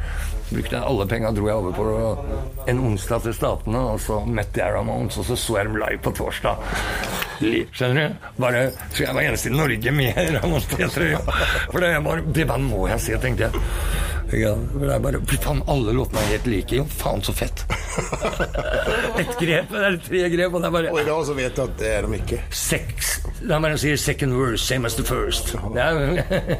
Brukte 0.49 0.79
alle 0.79 1.07
penga, 1.09 1.31
dro 1.33 1.47
jeg 1.49 1.57
over 1.57 1.73
på 1.73 1.85
en 2.69 2.81
onsdag 2.85 3.23
til 3.25 3.33
Statene, 3.33 3.81
og 3.95 3.99
så 4.01 4.19
møtte 4.29 4.61
jeg 4.61 4.75
Ramones, 4.75 5.17
og 5.17 5.25
så 5.25 5.37
så 5.39 5.57
jeg 5.59 5.69
dem 5.69 5.79
live 5.81 6.01
på 6.05 6.13
torsdag. 6.15 6.61
Skjønner 7.75 7.97
du? 7.97 8.27
Bare, 8.39 8.67
så 8.93 9.03
jeg 9.07 9.15
var 9.17 9.25
eneste 9.25 9.49
i 9.49 9.55
Norge 9.55 9.95
med 9.95 10.19
Ramones 10.37 10.69
T-trøye. 10.71 11.21
For 11.71 11.81
det, 11.81 11.95
bare, 12.05 12.25
det 12.35 12.47
bandet 12.49 12.69
må 12.69 12.85
jeg 12.91 13.01
se, 13.07 13.17
tenkte 13.25 13.49
jeg. 13.49 13.65
Ja, 14.33 14.55
for 14.71 14.85
det 14.85 14.93
er 14.95 15.01
bare, 15.03 15.19
faen, 15.29 15.61
alle 15.69 15.93
låtene 15.93 16.21
er 16.23 16.31
helt 16.33 16.47
like. 16.49 16.77
Jo, 16.79 16.85
faen, 16.89 17.21
så 17.25 17.33
fett. 17.35 17.65
Ett 19.21 19.35
grep, 19.39 19.69
det 19.69 19.83
er 19.89 19.99
tre 20.07 20.23
grep, 20.33 20.55
og 20.57 20.63
det 20.63 20.69
er 20.69 20.73
bare 20.77 20.93
og 20.93 21.01
i 21.01 21.05
dag 21.07 21.21
så 21.27 21.35
vet 21.37 21.57
du 21.57 21.61
at 21.65 21.77
det 21.81 21.91
er 21.93 22.07
de 22.07 22.19
ikke. 22.21 22.41
Sex 22.49 23.15
La 23.45 23.59
meg 23.61 23.75
si 23.77 23.93
second 23.99 24.33
verse, 24.33 24.63
same 24.65 24.85
as 24.85 24.95
the 24.95 25.03
first. 25.05 25.53
Det 25.75 25.81
er, 25.81 25.93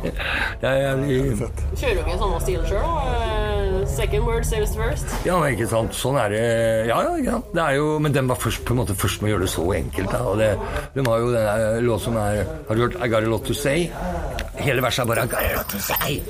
det 0.61 0.69
er 0.69 0.77
jævlig 0.83 1.49
Kjører 1.79 2.03
dere 2.03 2.17
samme 2.19 2.41
stil 2.43 2.67
sjøl? 2.69 3.74
Second 3.87 4.25
word 4.25 4.45
saves 4.45 4.75
first? 4.75 5.05
Ja, 5.25 5.37
men 5.39 5.53
ikke 5.53 5.67
sant. 5.69 5.95
Sånn 5.97 6.17
er 6.19 6.33
det. 6.33 6.43
Ja, 6.89 6.99
ja, 7.05 7.15
ja. 7.23 7.39
Det 7.53 7.61
er 7.63 7.77
jo, 7.77 7.87
men 8.01 8.15
den 8.15 8.29
var 8.29 8.39
først 8.41 8.65
på 8.65 8.75
en 8.75 8.81
måte 8.81 8.95
først 8.97 9.21
med 9.21 9.29
å 9.29 9.35
gjøre 9.35 9.45
det 9.45 9.51
så 9.53 9.65
enkelt. 9.77 10.11
Da. 10.11 10.23
Og 10.25 10.39
det, 10.41 10.51
de 10.95 11.05
har 11.05 11.23
jo 11.23 11.31
den 11.35 11.85
låt 11.85 12.05
som 12.05 12.17
er 12.21 12.43
Har 12.67 12.75
du 12.75 12.85
hørt 12.87 12.97
I 12.99 13.09
Got 13.11 13.27
A 13.27 13.31
Lot 13.31 13.45
To 13.49 13.53
Say? 13.57 13.89
Hele 14.65 14.82
verset 14.82 15.04
er 15.04 15.10
bare. 15.10 15.25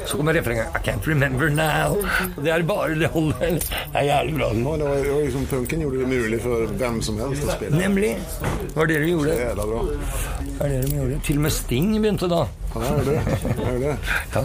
Så 0.05 0.17
kommer 0.19 0.35
refrenget 0.35 0.75
I 0.75 0.81
can't 0.85 1.07
remember 1.07 1.49
now. 1.49 1.95
Og 2.35 2.41
det 2.43 2.51
er 2.51 2.65
bare 2.67 2.95
Det 2.99 3.09
holder. 3.13 3.59
Det 3.59 4.01
er 4.01 4.07
jævlig 4.09 4.35
bra. 4.39 4.49
Ja, 4.51 4.53
det 4.55 4.65
var, 4.65 4.77
det 5.05 5.13
var 5.13 5.21
liksom, 5.23 5.45
punken 5.51 5.81
gjorde 5.85 5.99
det 6.03 6.07
mulig 6.11 6.41
for 6.43 6.67
hvem 6.81 7.01
som 7.05 7.19
helst 7.23 7.47
å 7.47 7.55
spille. 7.55 7.79
Nemlig. 7.79 8.11
Det 8.65 8.75
var 8.75 8.91
det 8.91 8.99
de 9.05 9.09
gjorde. 9.13 9.37
Jævla 9.39 9.67
bra. 9.71 9.81
Det 10.45 10.67
er 10.67 10.69
det 10.75 10.83
de 10.89 10.99
gjorde. 10.99 11.19
Til 11.29 11.39
og 11.41 11.45
med 11.47 11.55
Sting 11.55 11.95
begynte 12.01 12.29
da. 12.31 12.43
Ja, 12.75 12.81
det 12.81 12.89
er 12.99 13.05
det. 13.07 13.39
det, 13.41 13.65
er 13.71 13.77
det. 13.79 13.91
Ja. 14.35 14.41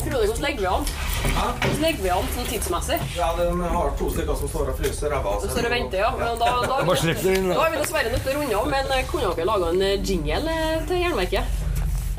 Frode, 0.00 0.26
hvordan 0.26 0.44
legger 0.46 0.60
vi 0.64 0.68
an? 0.70 0.86
Hvordan 1.20 1.82
legger 1.84 2.04
vi 2.06 2.12
an 2.14 2.30
sånn 2.36 2.46
tidsmessig? 2.48 2.98
Ja, 3.18 3.28
de 3.36 3.48
har 3.74 3.90
to 4.00 4.08
stykker 4.14 4.38
som 4.40 4.48
står 4.52 4.72
og 4.72 4.78
fryser 4.80 5.12
ræva 5.12 5.34
av 5.34 5.42
Så 5.42 5.50
seg. 5.50 5.56
står 5.58 5.68
og 5.68 5.74
venter, 5.76 6.00
ja. 6.00 6.10
Men 6.16 6.40
da, 6.40 6.52
det 6.56 6.70
da. 6.70 6.78
da 6.80 7.66
er 7.66 7.74
vi 7.74 7.82
dessverre 7.82 8.14
nødt 8.14 8.24
til 8.24 8.32
å 8.32 8.38
runde 8.40 8.62
av. 8.62 8.70
Men 8.72 8.94
eh, 8.96 9.04
kunne 9.10 9.34
dere 9.36 9.50
laga 9.52 9.74
en 9.74 9.84
eh, 9.90 9.98
jingle 10.00 10.56
eh, 10.56 10.78
til 10.88 11.04
Jernverket? 11.04 11.59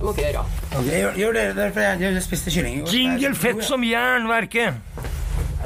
Det 0.01 0.07
må 0.07 0.11
dere 0.17 0.31
gjøre. 0.31 0.43
Okay, 0.79 0.99
gjør, 0.99 1.17
gjør 1.21 1.33
det, 1.37 1.65
for 1.73 1.79
jeg, 1.79 2.01
jeg 2.01 2.21
spiste 2.25 2.51
kylling. 2.51 2.77
i 2.77 2.79
går. 2.79 2.93
Jingle 2.95 3.35
fett 3.37 3.59
som 3.67 3.83
jernverket! 3.85 4.73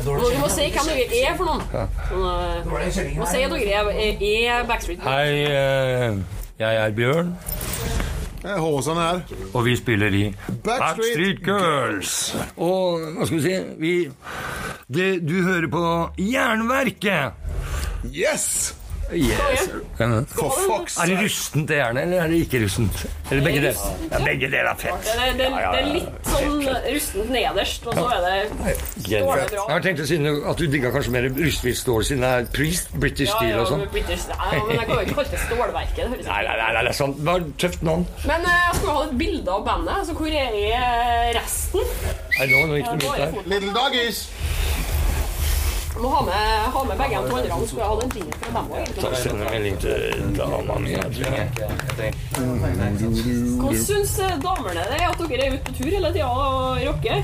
Dere 0.04 0.40
må 0.42 0.50
si 0.52 0.66
hvem 0.74 0.90
dere 0.90 1.22
er 1.22 1.38
for 1.40 1.48
noen. 1.48 1.64
Sånn, 2.92 3.14
kylling 3.14 3.22
må 3.22 3.30
si 3.32 3.46
at 3.46 3.56
dere 3.56 3.80
er, 3.80 3.92
er, 3.96 4.26
er 4.28 4.68
Backstreet 4.68 5.00
Boys. 5.00 5.08
Hei, 5.08 5.48
uh, 5.48 6.20
jeg 6.60 6.82
er 6.84 7.00
Bjørn, 7.00 7.32
Håsan 8.60 9.00
her. 9.00 9.24
og 9.54 9.66
vi 9.70 9.80
spiller 9.80 10.20
i 10.20 10.26
Backstreet 10.68 10.68
Backstreet 10.68 11.44
Girls. 11.48 12.36
Og 12.60 13.08
hva 13.16 13.32
skal 13.32 13.40
vi 13.40 13.44
si 13.48 13.58
vi, 13.80 13.98
det, 14.92 15.12
Du 15.24 15.38
hører 15.48 15.72
på 15.72 15.86
Jernverket! 16.20 17.40
Yes! 18.12 18.76
Yes. 19.14 19.68
For 20.34 20.50
fuck's 20.66 20.96
Er 20.98 21.12
det 21.12 21.18
rustent 21.22 21.68
det 21.70 21.76
jernet, 21.78 22.04
eller 22.08 22.24
er 22.24 22.32
det 22.32 22.40
ikke 22.46 22.62
rustent? 22.64 23.04
Eller 23.30 23.44
begge 23.46 23.60
deler? 23.62 23.82
Ja, 24.10 24.22
begge 24.26 24.48
deler 24.50 24.70
er 24.72 24.80
fett. 24.82 25.06
Det, 25.06 25.14
det, 25.20 25.36
det, 25.38 25.50
det 25.54 25.82
er 25.82 25.90
litt 25.94 26.30
sånn 26.32 26.56
rustent 26.88 27.30
nederst, 27.36 27.86
og 27.86 28.00
så 28.00 28.06
er 28.16 28.24
det 28.26 28.40
stålet 28.50 29.14
Jeg 29.14 29.28
bra. 29.28 29.68
har 29.70 29.86
tenkt 29.86 30.02
å 30.02 30.08
si 30.10 30.18
at 30.26 30.58
du 30.62 30.66
digga 30.74 30.92
kanskje 30.96 31.14
mer 31.14 31.28
rustfritt 31.38 31.78
stål 31.80 32.08
siden 32.10 32.26
det 32.26 32.32
er 32.40 32.50
priest, 32.58 32.90
British 32.98 33.30
Ja, 33.30 33.38
steel 33.38 33.62
og 33.62 33.70
sånn. 33.70 33.86
Ja, 33.86 34.50
men 34.66 34.74
jeg 34.74 34.90
kan 34.90 34.96
jo 34.96 35.00
ikke 35.06 35.18
kalle 35.20 35.36
det 35.36 35.44
stålverket. 35.46 36.02
Det 36.02 36.10
høres 36.16 36.26
Nei, 36.32 36.42
nei, 36.50 36.58
nei, 36.64 36.82
det 36.82 36.94
er 36.96 37.00
sant. 37.04 37.22
Det 37.22 37.30
var 37.30 37.48
tøft 37.62 37.86
navn. 37.86 38.08
Men 38.26 38.50
eh, 38.50 38.60
jeg 38.66 38.80
skulle 38.80 38.98
ha 38.98 39.06
et 39.06 39.16
bilde 39.22 39.56
av 39.60 39.66
bandet, 39.70 40.02
så 40.10 40.18
hvor 40.18 40.40
er 40.42 41.34
resten? 41.38 41.96
Nei, 42.40 42.50
nå, 42.52 42.66
nå 42.74 42.82
gikk 42.82 42.92
det 42.92 43.00
mye 43.06 43.22
der. 43.22 43.50
Little 43.54 43.76
doggies! 43.78 44.26
Jeg 45.96 46.02
må 46.04 46.10
ha 46.12 46.22
med, 46.28 46.40
ha 46.76 46.82
med 46.84 46.98
begge 47.00 47.16
de 47.24 47.30
to 47.30 47.36
andre, 47.38 47.56
så 47.56 47.68
skulle 47.70 47.84
jeg 47.86 47.92
hatt 47.92 48.04
en 48.04 48.12
jingle 48.16 48.36
fra 48.42 48.50
dem 48.56 48.66
også, 48.76 49.02
Ta 49.02 49.10
sender 49.22 49.46
melding 49.54 49.78
til 49.80 50.02
damene 50.36 50.80
mi. 50.84 50.90
jeg 50.92 51.00
tror 51.16 51.24
jeg. 51.40 51.46
Hvordan 53.62 53.80
syns 53.86 54.14
eh, 54.20 54.34
damene 54.44 54.84
det 54.90 54.98
er 55.00 55.08
at 55.08 55.24
dere 55.24 55.46
er 55.48 55.56
ute 55.56 55.64
på 55.70 55.78
tur 55.80 55.90
hele 55.96 56.12
tida 56.12 56.28
og 56.28 56.84
rocker? 56.90 57.24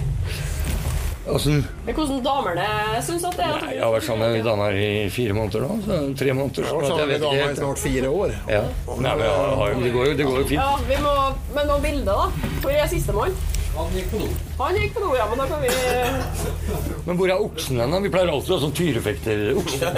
Åssen 1.31 1.60
Men 1.86 1.93
Hvordan 1.99 2.23
damene 2.25 2.63
syns 3.05 3.27
at 3.29 3.36
det 3.38 3.45
er 3.45 3.60
Nei, 3.62 3.73
Jeg 3.75 3.84
har 3.84 3.91
vært 3.93 4.07
sammen 4.07 4.31
med 4.34 4.41
dama 4.47 4.71
i 4.73 4.88
fire 5.13 5.36
måneder 5.38 5.67
nå. 5.67 5.75
Så 5.86 5.99
tre 6.23 6.34
måneder. 6.34 6.63
Jeg 6.65 6.71
Så 6.71 6.73
har 6.73 6.81
vært 6.81 6.88
jeg 6.88 6.95
sammen 6.95 7.05
med 7.05 7.12
vet 7.12 7.21
dama 7.21 7.31
i 7.31 7.38
ikke 7.38 7.47
helt. 7.51 7.62
snart 7.62 7.79
fire 7.84 8.10
år. 8.23 8.29
Ja. 8.49 8.63
Nei, 8.88 9.13
men 9.19 9.25
jeg 9.27 9.84
det, 9.84 9.91
går 9.99 10.03
jo, 10.10 10.13
det 10.17 10.25
går 10.31 10.38
jo 10.39 10.45
fint. 10.49 10.62
Ja, 10.63 10.71
vi 10.89 10.97
må, 11.03 11.13
men 11.60 11.69
noen 11.69 11.84
bilder, 11.86 12.13
da? 12.15 12.49
Hvor 12.63 12.71
er 12.71 12.88
sistemann? 12.95 13.36
Han 13.75 13.93
gikk 13.95 14.10
på 14.12 14.19
do. 14.19 14.27
Han 14.60 14.77
gikk 14.77 14.93
på 14.95 15.03
do, 15.05 15.12
ja, 15.15 15.25
men 15.29 15.39
da 15.39 15.45
kan 15.47 15.62
vi 15.63 15.69
Men 17.07 17.17
hvor 17.19 17.31
er 17.31 17.43
oksen 17.45 17.79
hen? 17.79 17.95
Vi 18.03 18.12
pleier 18.13 18.31
alltid 18.34 18.51
å 18.51 18.57
ha 18.57 18.63
sånn 18.65 18.75
tyrefekter. 18.75 19.43
Okse, 19.62 19.91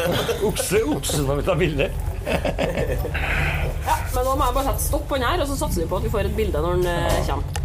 okse, 0.50 0.84
okse 0.96 1.24
når 1.26 1.42
vi 1.42 1.48
tar 1.50 1.60
bilder. 1.60 1.96
Ja, 3.84 3.98
men 4.14 4.24
nå 4.24 4.36
må 4.38 4.46
jeg 4.46 4.56
bare 4.56 4.70
sette 4.70 4.86
stopp 4.86 5.10
på 5.10 5.18
den 5.20 5.28
her, 5.28 5.42
og 5.44 5.50
så 5.50 5.58
satser 5.60 5.84
vi 5.84 5.90
på 5.92 6.00
at 6.00 6.06
vi 6.06 6.14
får 6.14 6.30
et 6.30 6.38
bilde 6.38 6.62
når 6.64 6.80
den 6.80 6.92
eh, 6.94 7.20
kommer. 7.28 7.62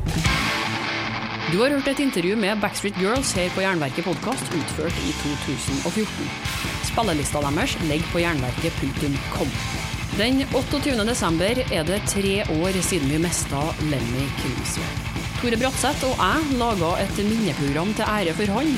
Du 1.48 1.56
har 1.62 1.72
hørt 1.72 1.86
et 1.88 2.00
intervju 2.04 2.34
med 2.36 2.60
Backstreet 2.60 2.98
Girls 3.00 3.30
her 3.38 3.48
på 3.54 3.62
Jernverket 3.64 4.04
podkast, 4.04 4.50
utført 4.52 4.98
i 5.06 5.14
2014. 5.22 6.28
Spillelista 6.90 7.40
deres 7.46 7.76
ligger 7.88 8.12
på 8.12 8.20
jernverket.com. 8.20 9.54
Den 10.18 10.42
28. 10.52 10.98
desember 11.08 11.62
er 11.64 11.88
det 11.88 12.02
tre 12.10 12.34
år 12.58 12.82
siden 12.84 13.14
vi 13.14 13.22
mista 13.22 13.62
Lenny 13.88 14.26
Kilmister. 14.42 15.07
Tore 15.38 15.54
Bratseth 15.54 16.02
og 16.02 16.18
jeg 16.18 16.54
laga 16.58 16.88
et 16.98 17.18
minneprogram 17.22 17.92
til 17.94 18.08
ære 18.10 18.32
for 18.34 18.50
han, 18.56 18.72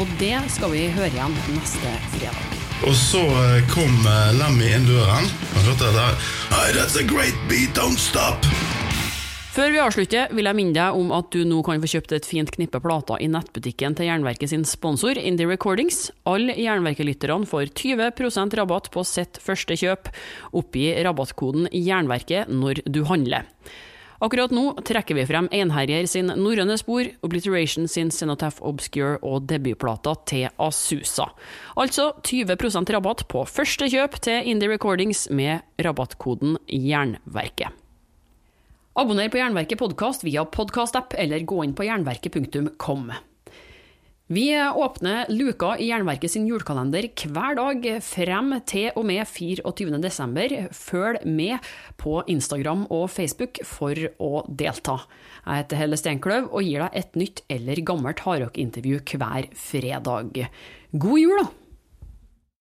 og 0.00 0.12
det 0.16 0.32
skal 0.54 0.70
vi 0.72 0.86
høre 0.94 1.10
igjen 1.12 1.34
neste 1.52 1.90
fredag. 2.14 2.54
Og 2.88 2.94
så 2.96 3.20
eh, 3.20 3.66
kom 3.68 3.92
eh, 4.08 4.30
Lemmy 4.38 4.70
inn 4.78 4.86
døren 4.88 5.26
og 5.28 5.66
hørte 5.66 5.90
det 5.90 5.98
der 5.98 6.14
Hey, 6.54 6.72
that's 6.72 6.96
a 6.96 7.04
great 7.04 7.36
beat, 7.50 7.76
don't 7.76 8.00
stop! 8.00 8.48
Før 9.52 9.74
vi 9.74 9.80
avslutter, 9.80 10.32
vil 10.36 10.48
jeg 10.48 10.56
minne 10.56 10.76
deg 10.76 10.96
om 10.96 11.12
at 11.16 11.28
du 11.32 11.42
nå 11.48 11.60
kan 11.64 11.84
få 11.84 11.90
kjøpt 11.92 12.14
et 12.16 12.28
fint 12.28 12.52
knippe 12.52 12.80
plater 12.84 13.20
i 13.20 13.28
nettbutikken 13.32 13.96
til 13.96 14.08
Jernverket 14.08 14.52
sin 14.52 14.64
sponsor, 14.68 15.20
Indie 15.20 15.48
Recordings. 15.48 16.10
Alle 16.28 16.56
Jernverket-lytterne 16.60 17.48
får 17.48 17.74
20% 17.76 18.56
rabatt 18.56 18.88
på 18.92 19.04
sitt 19.08 19.40
første 19.44 19.76
kjøp. 19.80 20.08
Oppgi 20.56 20.94
rabattkoden 21.04 21.68
Jernverket 21.72 22.52
når 22.52 22.80
du 22.88 23.02
handler. 23.08 23.48
Akkurat 24.24 24.52
nå 24.54 24.70
trekker 24.86 25.18
vi 25.18 25.26
frem 25.28 25.48
Einherjer 25.52 26.06
sin 26.08 26.30
Norrøne 26.32 26.78
spor, 26.80 27.08
Obliteration 27.26 27.88
sin 27.90 28.08
Cenotaph 28.14 28.62
Obscure 28.64 29.18
og 29.20 29.44
debutplata 29.50 30.14
til 30.28 30.46
Asusa. 30.62 31.28
Altså 31.76 32.12
20% 32.24 32.94
rabatt 32.96 33.26
på 33.28 33.44
første 33.44 33.90
kjøp 33.92 34.16
til 34.24 34.48
Indie 34.48 34.72
Recordings 34.72 35.26
med 35.28 35.66
rabattkoden 35.84 36.56
Jernverket. 36.66 37.74
Abonner 38.96 39.28
på 39.28 39.36
Jernverket 39.42 39.76
podkast 39.76 40.24
via 40.24 40.46
podkastapp 40.48 41.12
eller 41.20 41.44
gå 41.44 41.60
inn 41.66 41.76
på 41.76 41.84
jernverket.kom. 41.84 43.10
Vi 44.26 44.48
åpner 44.58 45.26
luka 45.28 45.76
i 45.78 45.86
Jernverket 45.86 46.32
sin 46.32 46.48
julekalender 46.50 47.06
hver 47.30 47.54
dag 47.54 47.84
frem 48.02 48.56
til 48.66 48.88
og 48.98 49.04
med 49.06 49.22
24. 49.22 50.00
desember. 50.02 50.54
Følg 50.74 51.20
med 51.30 51.68
på 52.02 52.16
Instagram 52.26 52.88
og 52.90 53.04
Facebook 53.14 53.60
for 53.62 53.94
å 54.18 54.42
delta. 54.50 54.96
Jeg 55.44 55.62
heter 55.62 55.78
Helle 55.78 55.98
Steinkløv 56.00 56.48
og 56.50 56.66
gir 56.66 56.82
deg 56.82 56.98
et 56.98 57.20
nytt 57.22 57.44
eller 57.46 57.84
gammelt 57.86 58.24
hardrockintervju 58.26 58.98
hver 59.14 59.46
fredag. 59.54 60.42
God 60.90 61.22
jul, 61.22 61.44
da! 61.44 61.65